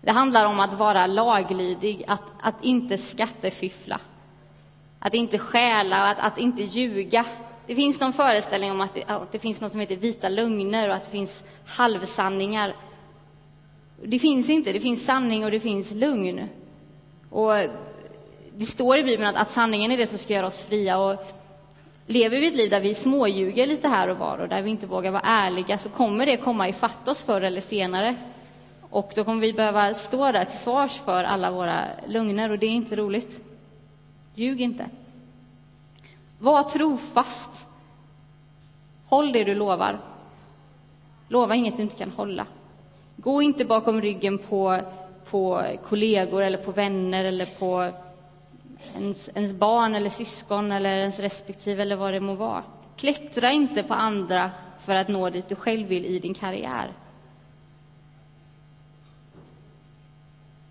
Det 0.00 0.10
handlar 0.10 0.46
om 0.46 0.60
att 0.60 0.72
vara 0.72 1.06
laglydig, 1.06 2.04
att, 2.06 2.22
att 2.40 2.64
inte 2.64 2.98
skattefiffla, 2.98 4.00
att 5.06 5.14
inte 5.14 5.38
stjäla, 5.38 6.02
att, 6.02 6.18
att 6.18 6.38
inte 6.38 6.62
ljuga. 6.62 7.24
Det 7.66 7.74
finns 7.74 8.00
någon 8.00 8.12
föreställning 8.12 8.70
om 8.70 8.80
att 8.80 8.94
det, 8.94 9.04
att 9.06 9.32
det 9.32 9.38
finns 9.38 9.60
något 9.60 9.70
som 9.70 9.80
heter 9.80 9.96
vita 9.96 10.28
lögner 10.28 10.88
och 10.88 10.94
att 10.94 11.04
det 11.04 11.10
finns 11.10 11.44
halvsanningar. 11.66 12.74
Det 14.02 14.18
finns 14.18 14.50
inte, 14.50 14.72
det 14.72 14.80
finns 14.80 15.04
sanning 15.04 15.44
och 15.44 15.50
det 15.50 15.60
finns 15.60 15.92
lugn. 15.92 16.48
Och 17.30 17.52
det 18.56 18.64
står 18.64 18.98
i 18.98 19.04
Bibeln 19.04 19.28
att, 19.28 19.36
att 19.36 19.50
sanningen 19.50 19.92
är 19.92 19.96
det 19.96 20.06
som 20.06 20.18
ska 20.18 20.32
göra 20.32 20.46
oss 20.46 20.62
fria. 20.62 20.98
Och 20.98 21.26
lever 22.06 22.40
vi 22.40 22.46
ett 22.48 22.54
liv 22.54 22.70
där 22.70 22.80
vi 22.80 22.94
småljuger 22.94 23.66
lite 23.66 23.88
här 23.88 24.08
och 24.08 24.18
var 24.18 24.38
och 24.38 24.48
där 24.48 24.62
vi 24.62 24.70
inte 24.70 24.86
vågar 24.86 25.10
vara 25.10 25.22
ärliga 25.22 25.78
så 25.78 25.88
kommer 25.88 26.26
det 26.26 26.36
komma 26.36 26.68
ifatt 26.68 27.08
oss 27.08 27.22
förr 27.22 27.40
eller 27.40 27.60
senare. 27.60 28.14
Och 28.90 29.12
då 29.14 29.24
kommer 29.24 29.40
vi 29.40 29.52
behöva 29.52 29.94
stå 29.94 30.32
där 30.32 30.44
till 30.44 30.58
svars 30.58 30.92
för 31.04 31.24
alla 31.24 31.50
våra 31.50 31.84
lögner 32.06 32.50
och 32.50 32.58
det 32.58 32.66
är 32.66 32.70
inte 32.70 32.96
roligt. 32.96 33.40
Ljug 34.34 34.60
inte. 34.60 34.88
Var 36.38 36.62
trofast. 36.62 37.66
Håll 39.06 39.32
det 39.32 39.44
du 39.44 39.54
lovar. 39.54 40.00
Lova 41.28 41.54
inget 41.54 41.76
du 41.76 41.82
inte 41.82 41.96
kan 41.96 42.10
hålla. 42.10 42.46
Gå 43.16 43.42
inte 43.42 43.64
bakom 43.64 44.00
ryggen 44.00 44.38
på, 44.38 44.80
på 45.30 45.62
kollegor 45.84 46.42
eller 46.42 46.58
på 46.58 46.72
vänner 46.72 47.24
eller 47.24 47.46
på 47.46 47.90
ens, 48.94 49.30
ens 49.34 49.52
barn 49.52 49.94
eller 49.94 50.10
syskon 50.10 50.72
eller 50.72 50.98
ens 50.98 51.18
respektive 51.18 51.82
eller 51.82 51.96
vad 51.96 52.12
det 52.12 52.20
må 52.20 52.34
vara. 52.34 52.62
Klättra 52.96 53.52
inte 53.52 53.82
på 53.82 53.94
andra 53.94 54.50
för 54.80 54.94
att 54.94 55.08
nå 55.08 55.30
dit 55.30 55.48
du 55.48 55.54
själv 55.54 55.88
vill 55.88 56.04
i 56.04 56.18
din 56.18 56.34
karriär. 56.34 56.90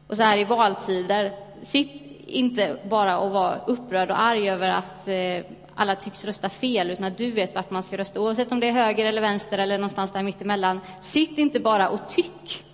Och 0.08 0.16
så 0.16 0.24
här 0.24 0.38
i 0.38 0.44
valtider, 0.44 1.32
sitt 1.64 2.03
inte 2.34 2.78
bara 2.90 3.16
att 3.16 3.32
vara 3.32 3.60
upprörd 3.68 4.12
och 4.12 4.20
arg 4.20 4.50
över 4.50 4.72
att 4.72 5.08
eh, 5.08 5.52
alla 5.76 5.96
tycks 5.96 6.26
rösta 6.26 6.50
fel, 6.50 6.92
utan 6.92 7.06
att 7.06 7.18
du 7.18 7.32
vet 7.32 7.56
vart 7.56 7.72
man 7.72 7.84
ska 7.84 7.98
rösta, 7.98 8.22
oavsett 8.22 8.52
om 8.52 8.60
det 8.60 8.68
är 8.68 8.72
höger 8.72 9.06
eller 9.06 9.22
vänster 9.22 9.58
eller 9.58 9.78
någonstans 9.78 10.12
där 10.12 10.24
mittemellan. 10.24 10.80
Sitt 11.02 11.38
inte 11.38 11.60
bara 11.60 11.90
och 11.90 12.10
tyck. 12.10 12.66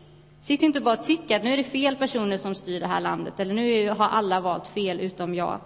Sitt 0.42 0.62
inte 0.62 0.82
bara 0.82 0.98
och 0.98 1.04
tyck 1.04 1.32
att 1.32 1.44
nu 1.44 1.54
är 1.54 1.58
det 1.58 1.64
fel 1.64 1.96
personer 1.96 2.38
som 2.38 2.56
styr 2.56 2.80
det 2.80 2.88
här 2.88 3.02
landet, 3.02 3.40
eller 3.40 3.54
nu 3.54 3.90
har 3.90 4.08
alla 4.08 4.40
valt 4.40 4.68
fel 4.68 5.00
utom 5.00 5.36
jag. 5.36 5.60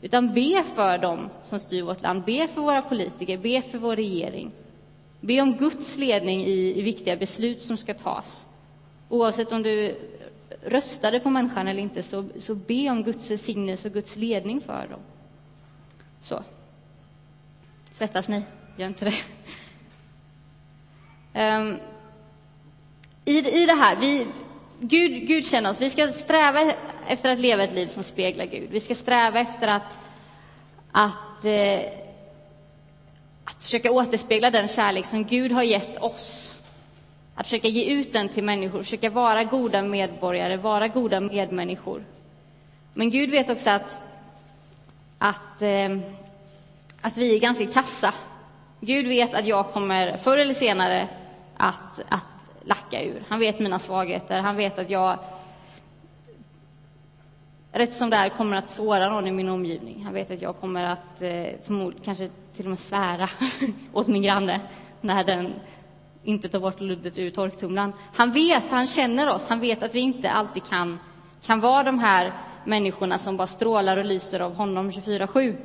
Utan 0.00 0.34
be 0.34 0.62
för 0.74 0.98
dem 0.98 1.30
som 1.42 1.58
styr 1.58 1.82
vårt 1.82 2.02
land, 2.02 2.24
be 2.24 2.48
för 2.48 2.60
våra 2.60 2.82
politiker, 2.82 3.38
be 3.38 3.62
för 3.62 3.78
vår 3.78 3.96
regering. 3.96 4.50
Be 5.20 5.40
om 5.40 5.56
Guds 5.56 5.98
ledning 5.98 6.44
i, 6.44 6.78
i 6.78 6.82
viktiga 6.82 7.16
beslut 7.16 7.62
som 7.62 7.76
ska 7.76 7.94
tas. 7.94 8.46
Oavsett 9.08 9.52
om 9.52 9.62
du 9.62 9.96
röstade 10.64 11.20
på 11.20 11.30
människan 11.30 11.68
eller 11.68 11.82
inte, 11.82 12.02
så, 12.02 12.24
så 12.38 12.54
be 12.54 12.90
om 12.90 13.02
Guds 13.02 13.30
välsignelse 13.30 13.88
och 13.88 13.94
Guds 13.94 14.16
ledning 14.16 14.60
för 14.60 14.88
dem. 14.90 15.00
Så. 16.22 16.42
Svettas 17.92 18.28
ni? 18.28 18.42
Gör 18.76 18.86
inte 18.86 19.04
det. 19.04 19.14
Um, 21.56 21.78
i, 23.24 23.62
I 23.62 23.66
det 23.66 23.74
här, 23.74 23.96
vi, 23.96 24.26
Gud, 24.80 25.28
Gud 25.28 25.46
känner 25.46 25.70
oss. 25.70 25.80
Vi 25.80 25.90
ska 25.90 26.08
sträva 26.08 26.72
efter 27.06 27.30
att 27.30 27.38
leva 27.38 27.62
ett 27.62 27.74
liv 27.74 27.88
som 27.88 28.02
speglar 28.02 28.44
Gud. 28.44 28.70
Vi 28.70 28.80
ska 28.80 28.94
sträva 28.94 29.40
efter 29.40 29.68
att, 29.68 29.98
att, 30.92 31.44
eh, 31.44 31.80
att 33.44 33.64
försöka 33.64 33.92
återspegla 33.92 34.50
den 34.50 34.68
kärlek 34.68 35.06
som 35.06 35.24
Gud 35.24 35.52
har 35.52 35.62
gett 35.62 36.02
oss. 36.02 36.53
Att 37.34 37.46
försöka 37.46 37.68
ge 37.68 37.84
ut 37.84 38.12
den 38.12 38.28
till 38.28 38.44
människor, 38.44 38.82
försöka 38.82 39.10
vara 39.10 39.44
goda 39.44 39.82
medborgare, 39.82 40.56
vara 40.56 40.88
goda 40.88 41.20
medmänniskor. 41.20 42.04
Men 42.94 43.10
Gud 43.10 43.30
vet 43.30 43.50
också 43.50 43.70
att, 43.70 43.98
att, 45.18 45.62
eh, 45.62 45.98
att 47.00 47.16
vi 47.16 47.36
är 47.36 47.40
ganska 47.40 47.66
kassa. 47.66 48.14
Gud 48.80 49.06
vet 49.06 49.34
att 49.34 49.46
jag 49.46 49.72
kommer 49.72 50.16
förr 50.16 50.38
eller 50.38 50.54
senare 50.54 51.08
att, 51.56 52.00
att 52.08 52.26
lacka 52.64 53.02
ur. 53.02 53.24
Han 53.28 53.40
vet 53.40 53.58
mina 53.58 53.78
svagheter, 53.78 54.40
han 54.40 54.56
vet 54.56 54.78
att 54.78 54.90
jag 54.90 55.18
rätt 57.72 57.92
som 57.92 58.10
det 58.10 58.16
är 58.16 58.28
kommer 58.28 58.56
att 58.56 58.68
såra 58.68 59.08
någon 59.08 59.26
i 59.26 59.32
min 59.32 59.48
omgivning. 59.48 60.02
Han 60.04 60.14
vet 60.14 60.30
att 60.30 60.42
jag 60.42 60.56
kommer 60.56 60.84
att 60.84 61.22
eh, 61.22 61.46
förmodligen 61.64 62.04
kanske 62.04 62.28
till 62.54 62.64
och 62.64 62.70
med 62.70 62.78
svära 62.78 63.28
åt 63.92 64.08
min 64.08 64.22
granne 64.22 64.60
när 65.00 65.24
den 65.24 65.54
inte 66.24 66.48
tar 66.48 66.60
bort 66.60 66.80
luddet 66.80 67.18
ur 67.18 67.30
torktumlaren. 67.30 67.92
Han 68.14 68.32
vet, 68.32 68.64
han 68.70 68.86
känner 68.86 69.28
oss, 69.28 69.48
han 69.48 69.60
vet 69.60 69.82
att 69.82 69.94
vi 69.94 70.00
inte 70.00 70.30
alltid 70.30 70.64
kan, 70.64 70.98
kan 71.42 71.60
vara 71.60 71.82
de 71.82 71.98
här 71.98 72.32
människorna 72.64 73.18
som 73.18 73.36
bara 73.36 73.46
strålar 73.46 73.96
och 73.96 74.04
lyser 74.04 74.40
av 74.40 74.54
honom 74.54 74.90
24-7. 74.90 75.56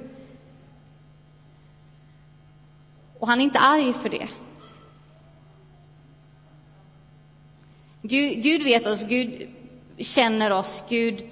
Och 3.20 3.28
han 3.28 3.40
är 3.40 3.44
inte 3.44 3.60
arg 3.60 3.94
för 3.94 4.10
det. 4.10 4.28
Gud, 8.02 8.44
Gud 8.44 8.64
vet 8.64 8.88
oss, 8.88 9.04
Gud 9.04 9.48
känner 9.98 10.52
oss, 10.52 10.84
Gud 10.90 11.30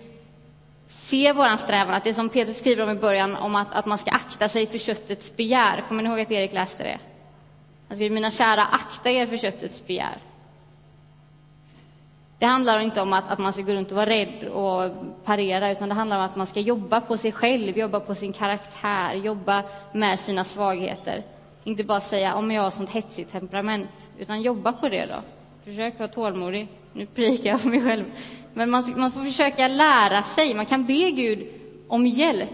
ser 0.88 1.34
vår 1.34 1.58
strävan. 1.58 1.94
Att 1.94 2.04
det 2.04 2.14
som 2.14 2.30
Petrus 2.30 2.58
skriver 2.58 2.84
om 2.84 2.90
i 2.90 3.00
början, 3.00 3.36
om 3.36 3.56
att, 3.56 3.74
att 3.74 3.86
man 3.86 3.98
ska 3.98 4.12
akta 4.12 4.50
sig 4.50 4.68
för 4.68 4.78
köttets 4.78 5.36
begär. 5.36 5.84
Kommer 5.88 6.04
ni 6.04 6.10
ihåg 6.10 6.20
att 6.20 6.32
Erik 6.32 6.54
läste 6.54 6.84
det? 6.84 7.00
Han 7.88 7.98
skriver, 7.98 8.14
mina 8.14 8.32
kära, 8.32 8.66
akta 8.66 9.10
er 9.10 9.26
för 9.28 9.38
köttets 9.38 9.88
begär. 9.88 10.18
Det 12.40 12.46
handlar 12.46 12.80
inte 12.80 13.02
om 13.02 13.14
att, 13.14 13.28
att 13.28 13.40
man 13.40 13.54
ska 13.54 13.62
gå 13.62 13.74
runt 13.74 13.92
och 13.92 13.96
vara 13.96 14.10
rädd 14.10 14.44
och 14.44 14.92
parera, 15.24 15.72
utan 15.72 15.90
det 15.90 15.96
handlar 15.96 16.18
om 16.18 16.26
att 16.26 16.36
man 16.36 16.48
ska 16.48 16.60
jobba 16.60 17.02
på 17.02 17.18
sig 17.18 17.32
själv, 17.32 17.78
jobba 17.78 18.00
på 18.00 18.16
sin 18.16 18.34
karaktär, 18.34 19.16
jobba 19.16 19.64
med 19.94 20.20
sina 20.20 20.44
svagheter. 20.44 21.24
Inte 21.64 21.84
bara 21.84 22.00
säga 22.00 22.36
om 22.36 22.52
jag 22.52 22.62
har 22.62 22.72
sånt 22.72 22.90
hetsigt 22.90 23.32
temperament, 23.32 24.10
utan 24.18 24.42
jobba 24.42 24.74
på 24.74 24.90
det 24.90 25.06
då. 25.06 25.22
Försök 25.66 26.00
vara 26.00 26.10
tålmodig. 26.10 26.68
Nu 26.94 27.06
prikar 27.06 27.50
jag 27.50 27.62
för 27.62 27.70
mig 27.70 27.84
själv. 27.84 28.06
Men 28.54 28.70
man, 28.70 28.94
man 28.98 29.12
får 29.12 29.24
försöka 29.24 29.68
lära 29.68 30.24
sig. 30.24 30.54
Man 30.54 30.66
kan 30.66 30.86
be 30.86 31.12
Gud 31.12 31.48
om 31.88 32.08
hjälp. 32.08 32.50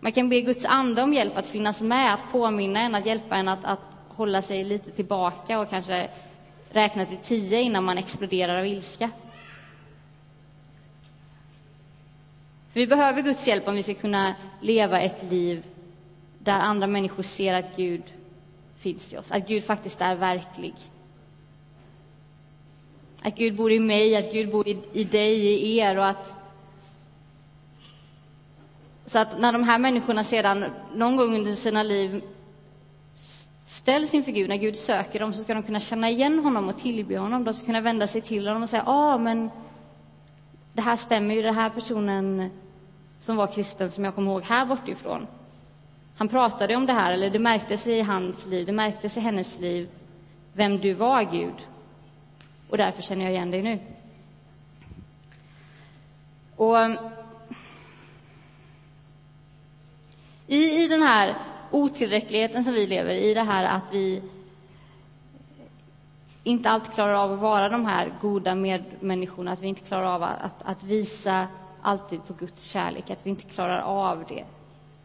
Man 0.00 0.12
kan 0.12 0.28
be 0.28 0.40
Guds 0.40 0.64
ande 0.64 1.02
om 1.02 1.14
hjälp 1.14 1.36
att 1.36 1.46
finnas 1.46 1.80
med, 1.80 2.14
att 2.14 2.32
påminna 2.32 2.80
en, 2.80 2.94
att 2.94 3.06
hjälpa 3.06 3.36
en 3.36 3.48
att, 3.48 3.64
att 3.64 3.95
hålla 4.16 4.42
sig 4.42 4.64
lite 4.64 4.90
tillbaka 4.90 5.60
och 5.60 5.70
kanske 5.70 6.10
räkna 6.70 7.06
till 7.06 7.18
tio 7.22 7.60
innan 7.60 7.84
man 7.84 7.98
exploderar 7.98 8.58
av 8.58 8.66
ilska. 8.66 9.10
För 12.72 12.80
vi 12.80 12.86
behöver 12.86 13.22
Guds 13.22 13.46
hjälp 13.46 13.68
om 13.68 13.74
vi 13.74 13.82
ska 13.82 13.94
kunna 13.94 14.34
leva 14.60 15.00
ett 15.00 15.22
liv 15.30 15.66
där 16.38 16.58
andra 16.58 16.86
människor 16.86 17.22
ser 17.22 17.54
att 17.54 17.76
Gud 17.76 18.02
finns 18.78 19.12
i 19.12 19.16
oss, 19.16 19.32
att 19.32 19.48
Gud 19.48 19.64
faktiskt 19.64 20.00
är 20.00 20.14
verklig. 20.14 20.74
Att 23.22 23.36
Gud 23.36 23.56
bor 23.56 23.72
i 23.72 23.80
mig, 23.80 24.16
att 24.16 24.32
Gud 24.32 24.50
bor 24.50 24.68
i, 24.68 24.78
i 24.92 25.04
dig, 25.04 25.44
i 25.44 25.78
er 25.78 25.98
och 25.98 26.06
att 26.06 26.32
så 29.06 29.18
att 29.18 29.40
när 29.40 29.52
de 29.52 29.64
här 29.64 29.78
människorna 29.78 30.24
sedan 30.24 30.64
någon 30.94 31.16
gång 31.16 31.34
under 31.34 31.54
sina 31.54 31.82
liv 31.82 32.22
ställs 33.66 34.14
inför 34.14 34.32
Gud, 34.32 34.48
när 34.48 34.56
Gud 34.56 34.76
söker 34.76 35.20
dem, 35.20 35.32
så 35.32 35.42
ska 35.42 35.54
de 35.54 35.62
kunna 35.62 35.80
känna 35.80 36.10
igen 36.10 36.38
honom 36.38 36.68
och 36.68 36.78
tillbe 36.78 37.18
honom. 37.18 37.44
De 37.44 37.54
ska 37.54 37.66
kunna 37.66 37.80
vända 37.80 38.06
sig 38.06 38.20
till 38.20 38.46
honom 38.46 38.62
och 38.62 38.70
säga, 38.70 38.82
ja, 38.86 39.14
ah, 39.14 39.18
men 39.18 39.50
det 40.72 40.82
här 40.82 40.96
stämmer 40.96 41.34
ju, 41.34 41.42
den 41.42 41.54
här 41.54 41.70
personen 41.70 42.50
som 43.18 43.36
var 43.36 43.46
kristen, 43.46 43.90
som 43.90 44.04
jag 44.04 44.14
kommer 44.14 44.32
ihåg 44.32 44.42
här 44.42 44.66
bortifrån. 44.66 45.26
Han 46.16 46.28
pratade 46.28 46.76
om 46.76 46.86
det 46.86 46.92
här, 46.92 47.12
eller 47.12 47.30
det 47.30 47.38
märktes 47.38 47.86
i 47.86 48.00
hans 48.00 48.46
liv, 48.46 48.66
det 48.66 48.72
märktes 48.72 49.16
i 49.16 49.20
hennes 49.20 49.60
liv, 49.60 49.88
vem 50.52 50.78
du 50.78 50.92
var, 50.92 51.22
Gud. 51.22 51.54
Och 52.70 52.76
därför 52.76 53.02
känner 53.02 53.24
jag 53.24 53.32
igen 53.32 53.50
dig 53.50 53.62
nu. 53.62 53.78
Och 56.56 56.76
i, 60.46 60.82
i 60.82 60.88
den 60.88 61.02
här 61.02 61.34
otillräckligheten 61.70 62.64
som 62.64 62.72
vi 62.72 62.86
lever 62.86 63.14
i, 63.14 63.34
det 63.34 63.42
här 63.42 63.64
att 63.64 63.92
vi 63.92 64.22
inte 66.44 66.70
alltid 66.70 66.94
klarar 66.94 67.14
av 67.14 67.32
att 67.32 67.38
vara 67.38 67.68
de 67.68 67.86
här 67.86 68.12
goda 68.20 68.54
medmänniskorna, 68.54 69.52
att 69.52 69.62
vi 69.62 69.66
inte 69.66 69.80
klarar 69.80 70.14
av 70.14 70.22
att, 70.22 70.62
att 70.64 70.84
visa 70.84 71.46
alltid 71.82 72.26
på 72.26 72.32
Guds 72.32 72.62
kärlek, 72.64 73.10
att 73.10 73.26
vi 73.26 73.30
inte 73.30 73.42
klarar 73.42 73.80
av 73.80 74.24
det. 74.28 74.44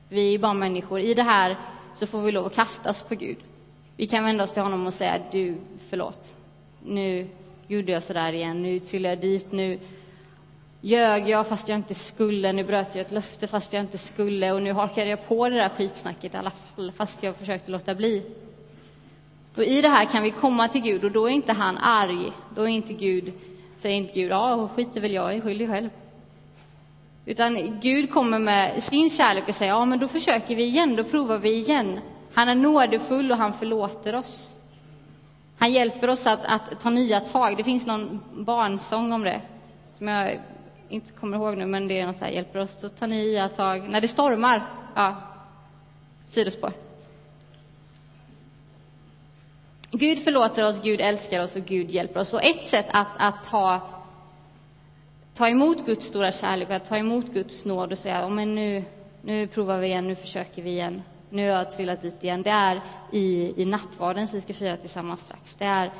Vi 0.09 0.35
är 0.35 0.39
bara 0.39 0.53
människor. 0.53 0.99
I 0.99 1.13
det 1.13 1.23
här 1.23 1.57
så 1.95 2.07
får 2.07 2.21
vi 2.21 2.31
lov 2.31 2.45
att 2.45 2.55
kastas 2.55 3.03
på 3.03 3.15
Gud. 3.15 3.37
Vi 3.95 4.07
kan 4.07 4.23
vända 4.23 4.43
oss 4.43 4.51
till 4.51 4.61
honom 4.61 4.87
och 4.87 4.93
säga, 4.93 5.19
du, 5.31 5.57
förlåt. 5.89 6.35
Nu 6.85 7.27
gjorde 7.67 7.91
jag 7.91 8.03
så 8.03 8.13
där 8.13 8.33
igen, 8.33 8.63
nu 8.63 8.79
trillade 8.79 9.15
jag 9.15 9.21
dit, 9.21 9.51
nu 9.51 9.79
ljög 10.81 11.29
jag 11.29 11.47
fast 11.47 11.67
jag 11.67 11.77
inte 11.77 11.95
skulle, 11.95 12.51
nu 12.51 12.63
bröt 12.63 12.95
jag 12.95 13.05
ett 13.05 13.11
löfte 13.11 13.47
fast 13.47 13.73
jag 13.73 13.83
inte 13.83 13.97
skulle 13.97 14.51
och 14.51 14.61
nu 14.61 14.71
hakade 14.73 15.09
jag 15.09 15.27
på 15.27 15.49
det 15.49 15.55
där 15.55 15.69
skitsnacket 15.69 16.33
i 16.33 16.37
alla 16.37 16.51
fall 16.51 16.91
fast 16.91 17.23
jag 17.23 17.35
försökte 17.35 17.71
låta 17.71 17.95
bli. 17.95 18.23
Och 19.55 19.63
i 19.63 19.81
det 19.81 19.89
här 19.89 20.05
kan 20.05 20.23
vi 20.23 20.31
komma 20.31 20.67
till 20.67 20.81
Gud 20.81 21.03
och 21.03 21.11
då 21.11 21.25
är 21.25 21.29
inte 21.29 21.53
han 21.53 21.77
arg, 21.77 22.31
då 22.55 22.61
är 22.63 22.67
inte 22.67 22.93
Gud 22.93 23.33
säger 23.81 23.97
inte 23.97 24.13
Gud, 24.13 24.31
ja, 24.31 24.69
skiter 24.75 25.01
väl 25.01 25.11
jag 25.11 25.37
i, 25.37 25.41
skyll 25.41 25.57
dig 25.57 25.67
själv. 25.67 25.89
Utan 27.25 27.79
Gud 27.81 28.11
kommer 28.11 28.39
med 28.39 28.83
sin 28.83 29.09
kärlek 29.09 29.43
och 29.47 29.55
säger, 29.55 29.71
ja, 29.71 29.85
men 29.85 29.99
då 29.99 30.07
försöker 30.07 30.55
vi 30.55 30.63
igen, 30.63 30.95
då 30.95 31.03
provar 31.03 31.37
vi 31.37 31.53
igen. 31.53 31.99
Han 32.33 32.49
är 32.49 32.55
nådefull 32.55 33.31
och 33.31 33.37
han 33.37 33.53
förlåter 33.53 34.15
oss. 34.15 34.51
Han 35.57 35.71
hjälper 35.71 36.09
oss 36.09 36.27
att, 36.27 36.45
att 36.45 36.79
ta 36.79 36.89
nya 36.89 37.19
tag. 37.19 37.57
Det 37.57 37.63
finns 37.63 37.85
någon 37.85 38.19
barnsång 38.33 39.13
om 39.13 39.23
det, 39.23 39.41
som 39.97 40.07
jag 40.07 40.39
inte 40.91 41.11
kommer 41.11 41.37
ihåg 41.37 41.57
nu, 41.57 41.65
men 41.65 41.87
det 41.87 41.99
är 41.99 42.07
något 42.07 42.17
så 42.17 42.25
här, 42.25 42.31
hjälper 42.31 42.59
oss 42.59 42.83
att 42.83 42.97
ta 42.97 43.07
nya 43.07 43.49
tag 43.49 43.89
när 43.89 44.01
det 44.01 44.07
stormar. 44.07 44.63
Ja, 44.95 45.15
sidospår. 46.27 46.73
Gud 49.91 50.23
förlåter 50.23 50.69
oss, 50.69 50.81
Gud 50.83 51.01
älskar 51.01 51.43
oss 51.43 51.55
och 51.55 51.65
Gud 51.65 51.91
hjälper 51.91 52.19
oss. 52.19 52.33
Och 52.33 52.43
ett 52.43 52.63
sätt 52.63 52.85
att, 52.93 53.07
att 53.17 53.43
ta, 53.43 53.81
ta 55.33 55.49
emot 55.49 55.85
Guds 55.85 56.05
stora 56.05 56.31
kärlek 56.31 56.69
och 56.69 56.75
att 56.75 56.85
ta 56.85 56.97
emot 56.97 57.25
Guds 57.25 57.65
nåd 57.65 57.91
och 57.91 57.97
säga, 57.97 58.25
oh, 58.25 58.29
men 58.29 58.55
nu, 58.55 58.83
nu 59.21 59.47
provar 59.47 59.77
vi 59.77 59.87
igen, 59.87 60.07
nu 60.07 60.15
försöker 60.15 60.61
vi 60.61 60.69
igen, 60.69 61.01
nu 61.29 61.49
har 61.49 61.57
jag 61.57 61.71
trillat 61.71 62.01
dit 62.01 62.23
igen. 62.23 62.41
Det 62.41 62.49
är 62.49 62.81
i, 63.11 63.53
i 63.61 63.65
nattvarden 63.65 64.27
som 64.27 64.35
vi 64.35 64.41
ska 64.41 64.53
fira 64.53 64.77
tillsammans 64.77 65.21
strax. 65.21 65.55
Det 65.55 65.65
är 65.65 65.91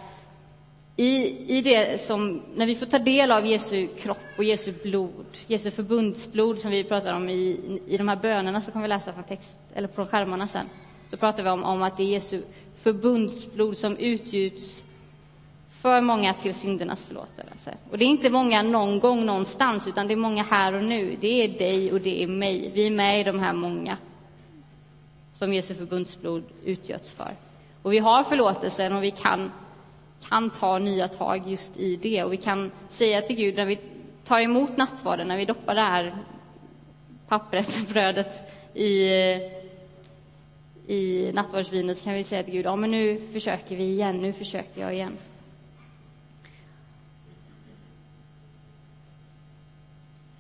i, 1.02 1.46
i 1.58 1.62
det 1.62 2.02
som, 2.02 2.42
när 2.56 2.66
vi 2.66 2.76
får 2.76 2.86
ta 2.86 3.00
del 3.00 3.32
av 3.32 3.46
Jesu 3.46 3.88
kropp 3.88 4.18
och 4.38 4.44
Jesu 4.44 4.74
blod, 4.84 5.26
Jesu 5.48 5.72
förbundsblod 5.72 6.60
som 6.60 6.72
vi 6.72 6.84
pratar 6.84 7.14
om 7.14 7.30
i, 7.30 7.80
i 7.88 7.98
de 7.98 8.08
här 8.08 8.16
bönerna 8.16 8.62
som 8.62 8.74
kommer 8.74 8.84
vi 8.84 8.90
läsa 8.90 9.14
från 9.14 9.24
text, 9.24 9.60
eller 9.74 9.88
från 9.88 10.08
skärmarna 10.08 10.48
sen, 10.48 10.66
så 11.10 11.18
pratar 11.18 11.44
vi 11.44 11.50
om, 11.50 11.64
om 11.64 11.82
att 11.82 11.98
det 11.98 12.04
är 12.04 12.08
Jesu 12.08 12.42
förbundsblod 12.82 13.78
som 13.78 13.98
utgjuts 13.98 14.84
för 15.82 16.02
många 16.02 16.34
till 16.34 16.54
syndernas 16.54 17.06
förlåtelse. 17.06 17.78
Och 17.92 17.98
det 17.98 18.06
är 18.06 18.10
inte 18.10 18.30
många 18.30 18.64
någon 18.64 19.00
gång 19.00 19.26
någonstans, 19.26 19.88
utan 19.88 20.08
det 20.08 20.14
är 20.14 20.16
många 20.16 20.44
här 20.44 20.74
och 20.74 20.84
nu. 20.84 21.18
Det 21.22 21.44
är 21.44 21.48
dig 21.48 21.92
och 21.92 22.02
det 22.02 22.24
är 22.24 22.28
mig. 22.28 22.72
Vi 22.74 22.88
är 22.88 22.92
med 22.92 23.20
i 23.20 23.24
de 23.24 23.40
här 23.40 23.54
många 23.54 23.98
som 25.32 25.54
Jesu 25.54 25.76
förbundsblod 25.76 26.44
utgöts 26.66 27.12
för. 27.14 27.32
Och 27.82 27.94
vi 27.94 28.00
har 28.00 28.24
förlåtelsen 28.24 28.96
och 28.96 29.04
vi 29.04 29.12
kan, 29.12 29.52
kan 30.30 30.50
ta 30.50 30.80
nya 30.80 31.08
tag 31.08 31.44
just 31.48 31.78
i 31.78 31.96
det. 31.96 32.24
Och 32.24 32.34
vi 32.34 32.38
kan 32.38 32.72
säga 32.90 33.22
till 33.22 33.36
Gud 33.36 33.56
när 33.56 33.66
vi 33.66 33.80
tar 34.26 34.40
emot 34.40 34.78
nattvarden, 34.78 35.28
när 35.28 35.38
vi 35.38 35.46
doppar 35.46 35.76
det 35.76 35.82
här 35.82 36.16
pappret, 37.28 37.90
brödet 37.90 38.52
i 38.74 39.10
i 40.88 41.32
nattvardsvinet 41.34 41.98
så 41.98 42.04
kan 42.04 42.14
vi 42.14 42.24
säga 42.24 42.44
till 42.44 42.54
Gud, 42.54 42.66
ja 42.66 42.76
men 42.76 42.92
nu 42.92 43.22
försöker 43.34 43.76
vi 43.76 43.84
igen, 43.84 44.18
nu 44.18 44.34
försöker 44.34 44.82
jag 44.82 44.94
igen. 44.94 45.18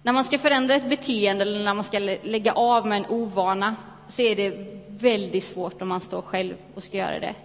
När 0.03 0.13
man 0.13 0.23
ska 0.23 0.37
förändra 0.37 0.75
ett 0.75 0.89
beteende 0.89 1.41
eller 1.41 1.63
när 1.63 1.73
man 1.73 1.83
ska 1.83 1.99
lägga 2.23 2.53
av 2.53 2.87
med 2.87 2.97
en 2.97 3.05
ovana 3.05 3.75
så 4.07 4.21
är 4.21 4.35
det 4.35 4.81
väldigt 5.01 5.43
svårt 5.43 5.81
om 5.81 5.87
man 5.87 6.01
står 6.01 6.21
själv 6.21 6.55
och 6.75 6.83
ska 6.83 6.97
göra 6.97 7.19
det. 7.19 7.35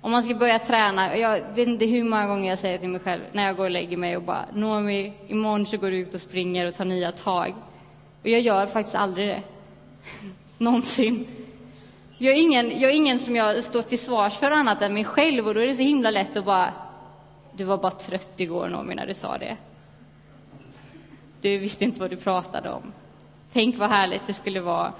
Om 0.00 0.10
man 0.10 0.22
ska 0.22 0.34
börja 0.34 0.58
träna, 0.58 1.16
jag 1.16 1.40
vet 1.54 1.68
inte 1.68 1.86
hur 1.86 2.04
många 2.04 2.26
gånger 2.26 2.50
jag 2.50 2.58
säger 2.58 2.78
till 2.78 2.88
mig 2.88 3.00
själv 3.00 3.20
när 3.32 3.46
jag 3.46 3.56
går 3.56 3.64
och 3.64 3.70
lägger 3.70 3.96
mig 3.96 4.16
och 4.16 4.22
bara 4.22 4.44
Noomi, 4.52 5.12
imorgon 5.28 5.66
så 5.66 5.76
går 5.76 5.90
du 5.90 5.96
ut 5.96 6.14
och 6.14 6.20
springer 6.20 6.66
och 6.66 6.74
tar 6.74 6.84
nya 6.84 7.12
tag. 7.12 7.54
Och 8.22 8.28
jag 8.28 8.40
gör 8.40 8.66
faktiskt 8.66 8.96
aldrig 8.96 9.28
det. 9.28 9.42
Någonsin. 10.58 11.26
Jag 12.18 12.34
är, 12.34 12.42
ingen, 12.42 12.80
jag 12.80 12.90
är 12.90 12.94
ingen 12.94 13.18
som 13.18 13.36
jag 13.36 13.64
står 13.64 13.82
till 13.82 13.98
svars 13.98 14.36
för 14.36 14.50
annat 14.50 14.82
än 14.82 14.94
mig 14.94 15.04
själv 15.04 15.48
och 15.48 15.54
då 15.54 15.60
är 15.60 15.66
det 15.66 15.74
så 15.74 15.82
himla 15.82 16.10
lätt 16.10 16.36
att 16.36 16.44
bara 16.44 16.72
Du 17.52 17.64
var 17.64 17.78
bara 17.78 17.90
trött 17.90 18.40
igår 18.40 18.68
Noomi 18.68 18.94
när 18.94 19.06
du 19.06 19.14
sa 19.14 19.38
det. 19.38 19.56
Du 21.40 21.58
visste 21.58 21.84
inte 21.84 22.00
vad 22.00 22.10
du 22.10 22.16
pratade 22.16 22.70
om. 22.70 22.92
Tänk 23.52 23.78
vad 23.78 23.90
härligt 23.90 24.26
det 24.26 24.32
skulle 24.32 24.60
vara 24.60 24.92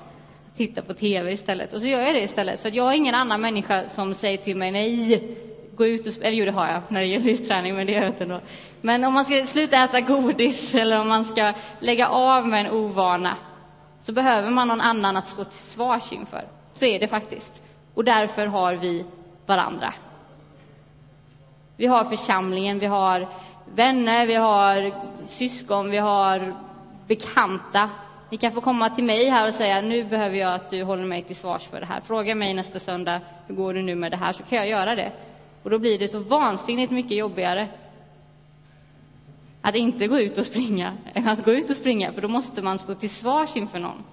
titta 0.58 0.82
på 0.82 0.94
tv 0.94 1.32
istället. 1.32 1.72
Och 1.72 1.80
så 1.80 1.86
gör 1.86 2.00
jag 2.00 2.14
det 2.14 2.22
istället. 2.22 2.60
För 2.60 2.70
jag 2.76 2.84
har 2.84 2.92
ingen 2.92 3.14
annan 3.14 3.40
människa 3.40 3.88
som 3.88 4.14
säger 4.14 4.38
till 4.38 4.56
mig 4.56 4.70
nej, 4.70 5.22
gå 5.76 5.86
ut 5.86 6.06
och 6.06 6.24
Eller 6.24 6.36
jo, 6.36 6.44
det 6.44 6.50
har 6.50 6.66
jag 6.66 6.82
när 6.88 7.00
det 7.00 7.06
gäller 7.06 7.36
träning, 7.36 7.74
men 7.74 7.86
det 7.86 7.92
gör 7.92 8.00
jag 8.00 8.10
inte 8.10 8.24
ändå. 8.24 8.40
Men 8.80 9.04
om 9.04 9.14
man 9.14 9.24
ska 9.24 9.46
sluta 9.46 9.84
äta 9.84 10.00
godis 10.00 10.74
eller 10.82 11.00
om 11.00 11.08
man 11.08 11.24
ska 11.24 11.52
lägga 11.80 12.08
av 12.08 12.48
med 12.48 12.66
en 12.66 12.72
ovana 12.72 13.36
så 14.02 14.12
behöver 14.12 14.50
man 14.50 14.68
någon 14.68 14.80
annan 14.80 15.16
att 15.16 15.28
stå 15.28 15.44
till 15.44 15.58
svars 15.58 16.12
inför. 16.12 16.44
Så 16.74 16.84
är 16.84 17.00
det 17.00 17.08
faktiskt. 17.08 17.62
Och 17.94 18.04
därför 18.04 18.46
har 18.46 18.74
vi 18.74 19.04
varandra. 19.46 19.94
Vi 21.76 21.86
har 21.86 22.04
församlingen, 22.04 22.78
vi 22.78 22.86
har 22.86 23.28
vänner, 23.74 24.26
vi 24.26 24.34
har 24.34 24.92
syskon, 25.28 25.90
vi 25.90 25.98
har 25.98 26.54
bekanta. 27.06 27.90
Ni 28.30 28.36
kan 28.36 28.52
få 28.52 28.60
komma 28.60 28.90
till 28.90 29.04
mig 29.04 29.28
här 29.28 29.48
och 29.48 29.54
säga 29.54 29.80
nu 29.80 30.04
behöver 30.04 30.36
jag 30.36 30.54
att 30.54 30.70
du 30.70 30.82
håller 30.82 31.04
mig 31.04 31.22
till 31.22 31.36
svars 31.36 31.62
för 31.62 31.80
det 31.80 31.86
här. 31.86 32.00
Fråga 32.00 32.34
mig 32.34 32.54
nästa 32.54 32.78
söndag 32.78 33.20
hur 33.46 33.54
går 33.54 33.74
det 33.74 33.82
nu 33.82 33.94
med 33.94 34.12
det 34.12 34.16
här 34.16 34.32
så 34.32 34.42
kan 34.42 34.58
jag 34.58 34.68
göra 34.68 34.94
det. 34.94 35.12
Och 35.62 35.70
då 35.70 35.78
blir 35.78 35.98
det 35.98 36.08
så 36.08 36.18
vansinnigt 36.18 36.92
mycket 36.92 37.16
jobbigare 37.16 37.68
att 39.62 39.74
inte 39.74 40.06
gå 40.06 40.18
ut 40.18 40.38
och 40.38 40.46
springa 40.46 40.92
än 41.14 41.28
att 41.28 41.44
gå 41.44 41.52
ut 41.52 41.70
och 41.70 41.76
springa, 41.76 42.12
för 42.12 42.20
då 42.20 42.28
måste 42.28 42.62
man 42.62 42.78
stå 42.78 42.94
till 42.94 43.10
svars 43.10 43.56
inför 43.56 43.78
någon. 43.78 44.04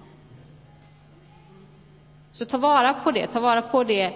Så 2.32 2.44
ta 2.44 2.58
vara 2.58 2.94
på 2.94 3.10
det, 3.10 3.26
ta 3.26 3.40
vara 3.40 3.62
på 3.62 3.84
det 3.84 4.12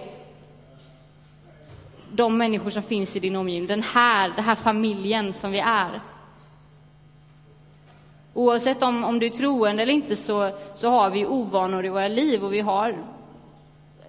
de 2.11 2.37
människor 2.37 2.69
som 2.69 2.83
finns 2.83 3.15
i 3.15 3.19
din 3.19 3.35
omgivning, 3.35 3.67
den 3.67 3.83
här, 3.83 4.31
den 4.35 4.45
här 4.45 4.55
familjen 4.55 5.33
som 5.33 5.51
vi 5.51 5.59
är. 5.59 6.01
Oavsett 8.33 8.83
om, 8.83 9.03
om 9.03 9.19
du 9.19 9.25
är 9.25 9.29
troende 9.29 9.83
eller 9.83 9.93
inte 9.93 10.15
så, 10.15 10.51
så 10.75 10.87
har 10.89 11.09
vi 11.09 11.25
ovanor 11.25 11.85
i 11.85 11.89
våra 11.89 12.07
liv 12.07 12.43
och 12.43 12.53
vi 12.53 12.59
har 12.59 12.97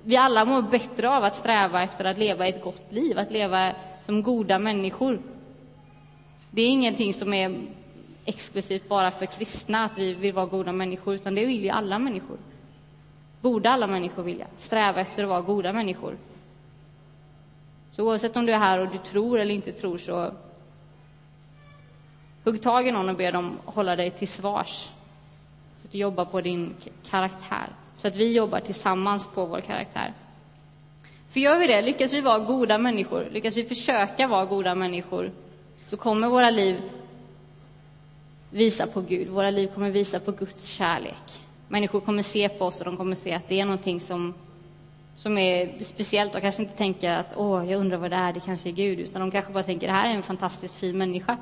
vi 0.05 0.17
alla 0.17 0.45
mår 0.45 0.63
bättre 0.63 1.11
av 1.17 1.25
att 1.25 1.35
sträva 1.35 1.83
efter 1.83 2.05
att 2.05 2.19
leva 2.19 2.47
ett 2.47 2.63
gott 2.63 2.93
liv, 2.93 3.19
att 3.19 3.31
leva 3.31 3.73
som 4.07 4.23
goda 4.23 4.59
människor. 4.59 5.21
Det 6.51 6.63
är 6.63 6.69
ingenting 6.69 7.15
som 7.15 7.35
är 7.35 7.61
exklusivt 8.25 8.89
bara 8.89 9.11
för 9.11 9.27
kristna, 9.27 9.85
att 9.85 9.99
vi 9.99 10.15
vill 10.15 10.33
vara 10.35 10.47
goda 10.47 10.73
människor, 10.73 11.15
utan 11.15 11.35
det 11.35 11.45
vill 11.47 11.65
ju 11.65 11.71
alla 11.71 11.99
människor 11.99 12.37
borde 13.43 13.71
alla 13.71 13.87
människor 13.87 14.23
vilja. 14.23 14.47
Sträva 14.57 15.01
efter 15.01 15.23
att 15.23 15.29
vara 15.29 15.41
goda 15.41 15.73
människor. 15.73 16.17
Så 17.93 18.05
oavsett 18.05 18.37
om 18.37 18.47
du 18.47 18.53
är 18.53 18.59
här 18.59 18.79
och 18.79 18.89
du 18.89 18.99
tror 18.99 19.39
eller 19.39 19.55
inte 19.55 19.73
tror 19.73 19.99
så 19.99 20.33
hugg 22.45 22.63
tag 22.63 22.89
i 22.89 22.93
någon 22.93 23.09
och 23.09 23.17
be 23.17 23.31
dem 23.31 23.59
hålla 23.65 23.97
dig 23.97 24.11
till 24.11 24.29
svars. 24.29 24.89
Så 25.81 25.87
att 25.87 25.93
du 25.93 25.99
jobbar 25.99 26.25
på 26.25 26.41
din 26.41 26.75
karaktär. 27.11 27.69
Så 27.99 28.09
att 28.09 28.17
vi 28.17 28.33
jobbar 28.33 28.61
tillsammans 28.61 29.29
på 29.35 29.47
vår 29.47 29.61
karaktär. 29.61 30.13
För 31.31 31.41
gör 31.41 31.59
vi 31.59 31.67
det, 31.67 31.83
lyckas 31.83 32.13
vi 32.13 32.21
vara 32.21 32.39
goda 32.39 32.79
människor, 32.79 33.29
lyckas 33.33 33.57
vi 33.57 33.65
försöka 33.65 34.29
vara 34.29 34.45
goda 34.45 34.75
människor, 34.75 35.33
så 35.87 35.97
kommer 35.97 36.29
våra 36.29 36.51
liv 36.51 36.81
visa 38.51 38.87
på 38.87 39.01
Gud. 39.01 39.29
Våra 39.29 39.51
liv 39.51 39.71
kommer 39.75 39.91
visa 39.91 40.21
på 40.21 40.33
Guds 40.33 40.67
kärlek. 40.67 41.43
Människor 41.69 42.01
kommer 42.01 42.23
se 42.23 42.49
på 42.49 42.65
oss 42.65 42.79
och 42.79 42.85
de 42.85 42.97
kommer 42.97 43.17
se 43.17 43.33
att 43.33 43.49
det 43.49 43.61
är 43.61 43.65
någonting 43.65 44.01
som, 44.01 44.35
som 45.17 45.39
är 45.39 45.83
speciellt. 45.83 46.33
De 46.33 46.41
kanske 46.41 46.63
inte 46.63 46.77
tänker 46.77 47.11
att 47.13 47.27
åh, 47.37 47.71
jag 47.71 47.81
undrar 47.81 47.97
vad 47.97 48.11
det 48.11 48.17
är, 48.17 48.33
det 48.33 48.41
kanske 48.41 48.69
är 48.69 48.73
Gud. 48.73 48.99
Utan 48.99 49.21
de 49.21 49.31
kanske 49.31 49.53
bara 49.53 49.63
tänker 49.63 49.87
det 49.87 49.93
här 49.93 50.11
är 50.11 50.15
en 50.15 50.23
fantastiskt 50.23 50.77
fin 50.77 50.99
människa. 50.99 51.37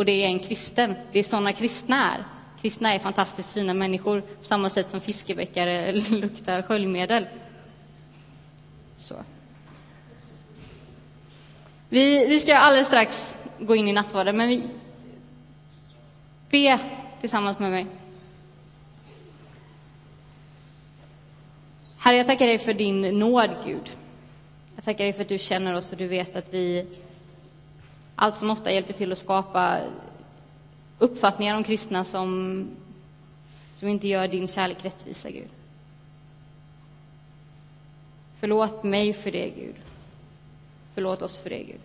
Och 0.00 0.06
det 0.06 0.24
är 0.24 0.26
en 0.26 0.38
kristen. 0.38 0.94
Det 1.12 1.18
är 1.18 1.22
sådana 1.22 1.52
kristna 1.52 2.14
är. 2.14 2.24
Kristna 2.62 2.94
är 2.94 2.98
fantastiskt 2.98 3.52
fina 3.52 3.74
människor 3.74 4.20
på 4.20 4.44
samma 4.44 4.70
sätt 4.70 4.90
som 4.90 5.00
fiskebäckare 5.00 5.92
luktar 6.10 6.62
sköljmedel. 6.62 7.26
Så. 8.98 9.14
Vi, 11.88 12.26
vi 12.26 12.40
ska 12.40 12.56
alldeles 12.56 12.86
strax 12.86 13.34
gå 13.58 13.76
in 13.76 13.88
i 13.88 13.92
nattvarden, 13.92 14.36
men 14.36 14.48
vi 14.48 14.68
be 16.50 16.78
tillsammans 17.20 17.58
med 17.58 17.70
mig. 17.70 17.86
Herre, 21.98 22.16
jag 22.16 22.26
tackar 22.26 22.46
dig 22.46 22.58
för 22.58 22.74
din 22.74 23.18
nåd, 23.18 23.50
Gud. 23.66 23.90
Jag 24.76 24.84
tackar 24.84 25.04
dig 25.04 25.12
för 25.12 25.22
att 25.22 25.28
du 25.28 25.38
känner 25.38 25.74
oss 25.74 25.92
och 25.92 25.98
du 25.98 26.06
vet 26.06 26.36
att 26.36 26.54
vi 26.54 26.86
allt 28.20 28.36
som 28.36 28.50
ofta 28.50 28.72
hjälper 28.72 28.92
till 28.92 29.12
att 29.12 29.18
skapa 29.18 29.80
uppfattningar 30.98 31.56
om 31.56 31.64
kristna 31.64 32.04
som, 32.04 32.66
som 33.76 33.88
inte 33.88 34.08
gör 34.08 34.28
din 34.28 34.48
kärlek 34.48 34.84
rättvisa, 34.84 35.30
Gud. 35.30 35.48
Förlåt 38.40 38.84
mig 38.84 39.12
för 39.12 39.30
det, 39.30 39.50
Gud. 39.50 39.74
Förlåt 40.94 41.22
oss 41.22 41.38
för 41.38 41.50
det, 41.50 41.62
Gud. 41.62 41.80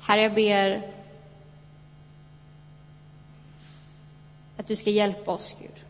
Herre, 0.00 0.22
jag 0.22 0.34
ber 0.34 0.92
att 4.56 4.66
du 4.66 4.76
ska 4.76 4.90
hjälpa 4.90 5.30
oss, 5.30 5.56
Gud. 5.60 5.84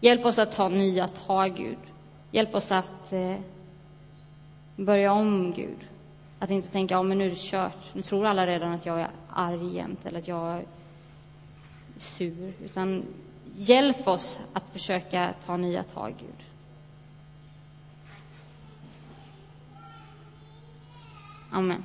Hjälp 0.00 0.24
oss 0.24 0.38
att 0.38 0.52
ta 0.52 0.68
nya 0.68 1.08
tag, 1.08 1.56
Gud. 1.56 1.78
Hjälp 2.30 2.54
oss 2.54 2.72
att 2.72 3.12
eh, 3.12 3.36
börja 4.84 5.12
om, 5.12 5.52
Gud. 5.52 5.78
Att 6.38 6.50
inte 6.50 6.68
tänka, 6.68 6.94
ja 6.94 7.02
men 7.02 7.18
nu 7.18 7.26
är 7.26 7.30
det 7.30 7.38
kört, 7.38 7.94
nu 7.94 8.02
tror 8.02 8.26
alla 8.26 8.46
redan 8.46 8.72
att 8.72 8.86
jag 8.86 9.00
är 9.00 9.10
arg 9.30 9.74
jämt 9.74 10.06
eller 10.06 10.18
att 10.18 10.28
jag 10.28 10.48
är 10.48 10.64
sur. 11.98 12.52
Utan 12.64 13.02
hjälp 13.56 14.08
oss 14.08 14.40
att 14.52 14.70
försöka 14.70 15.34
ta 15.46 15.56
nya 15.56 15.82
tag, 15.82 16.14
Gud. 16.18 16.46
Amen. 21.50 21.84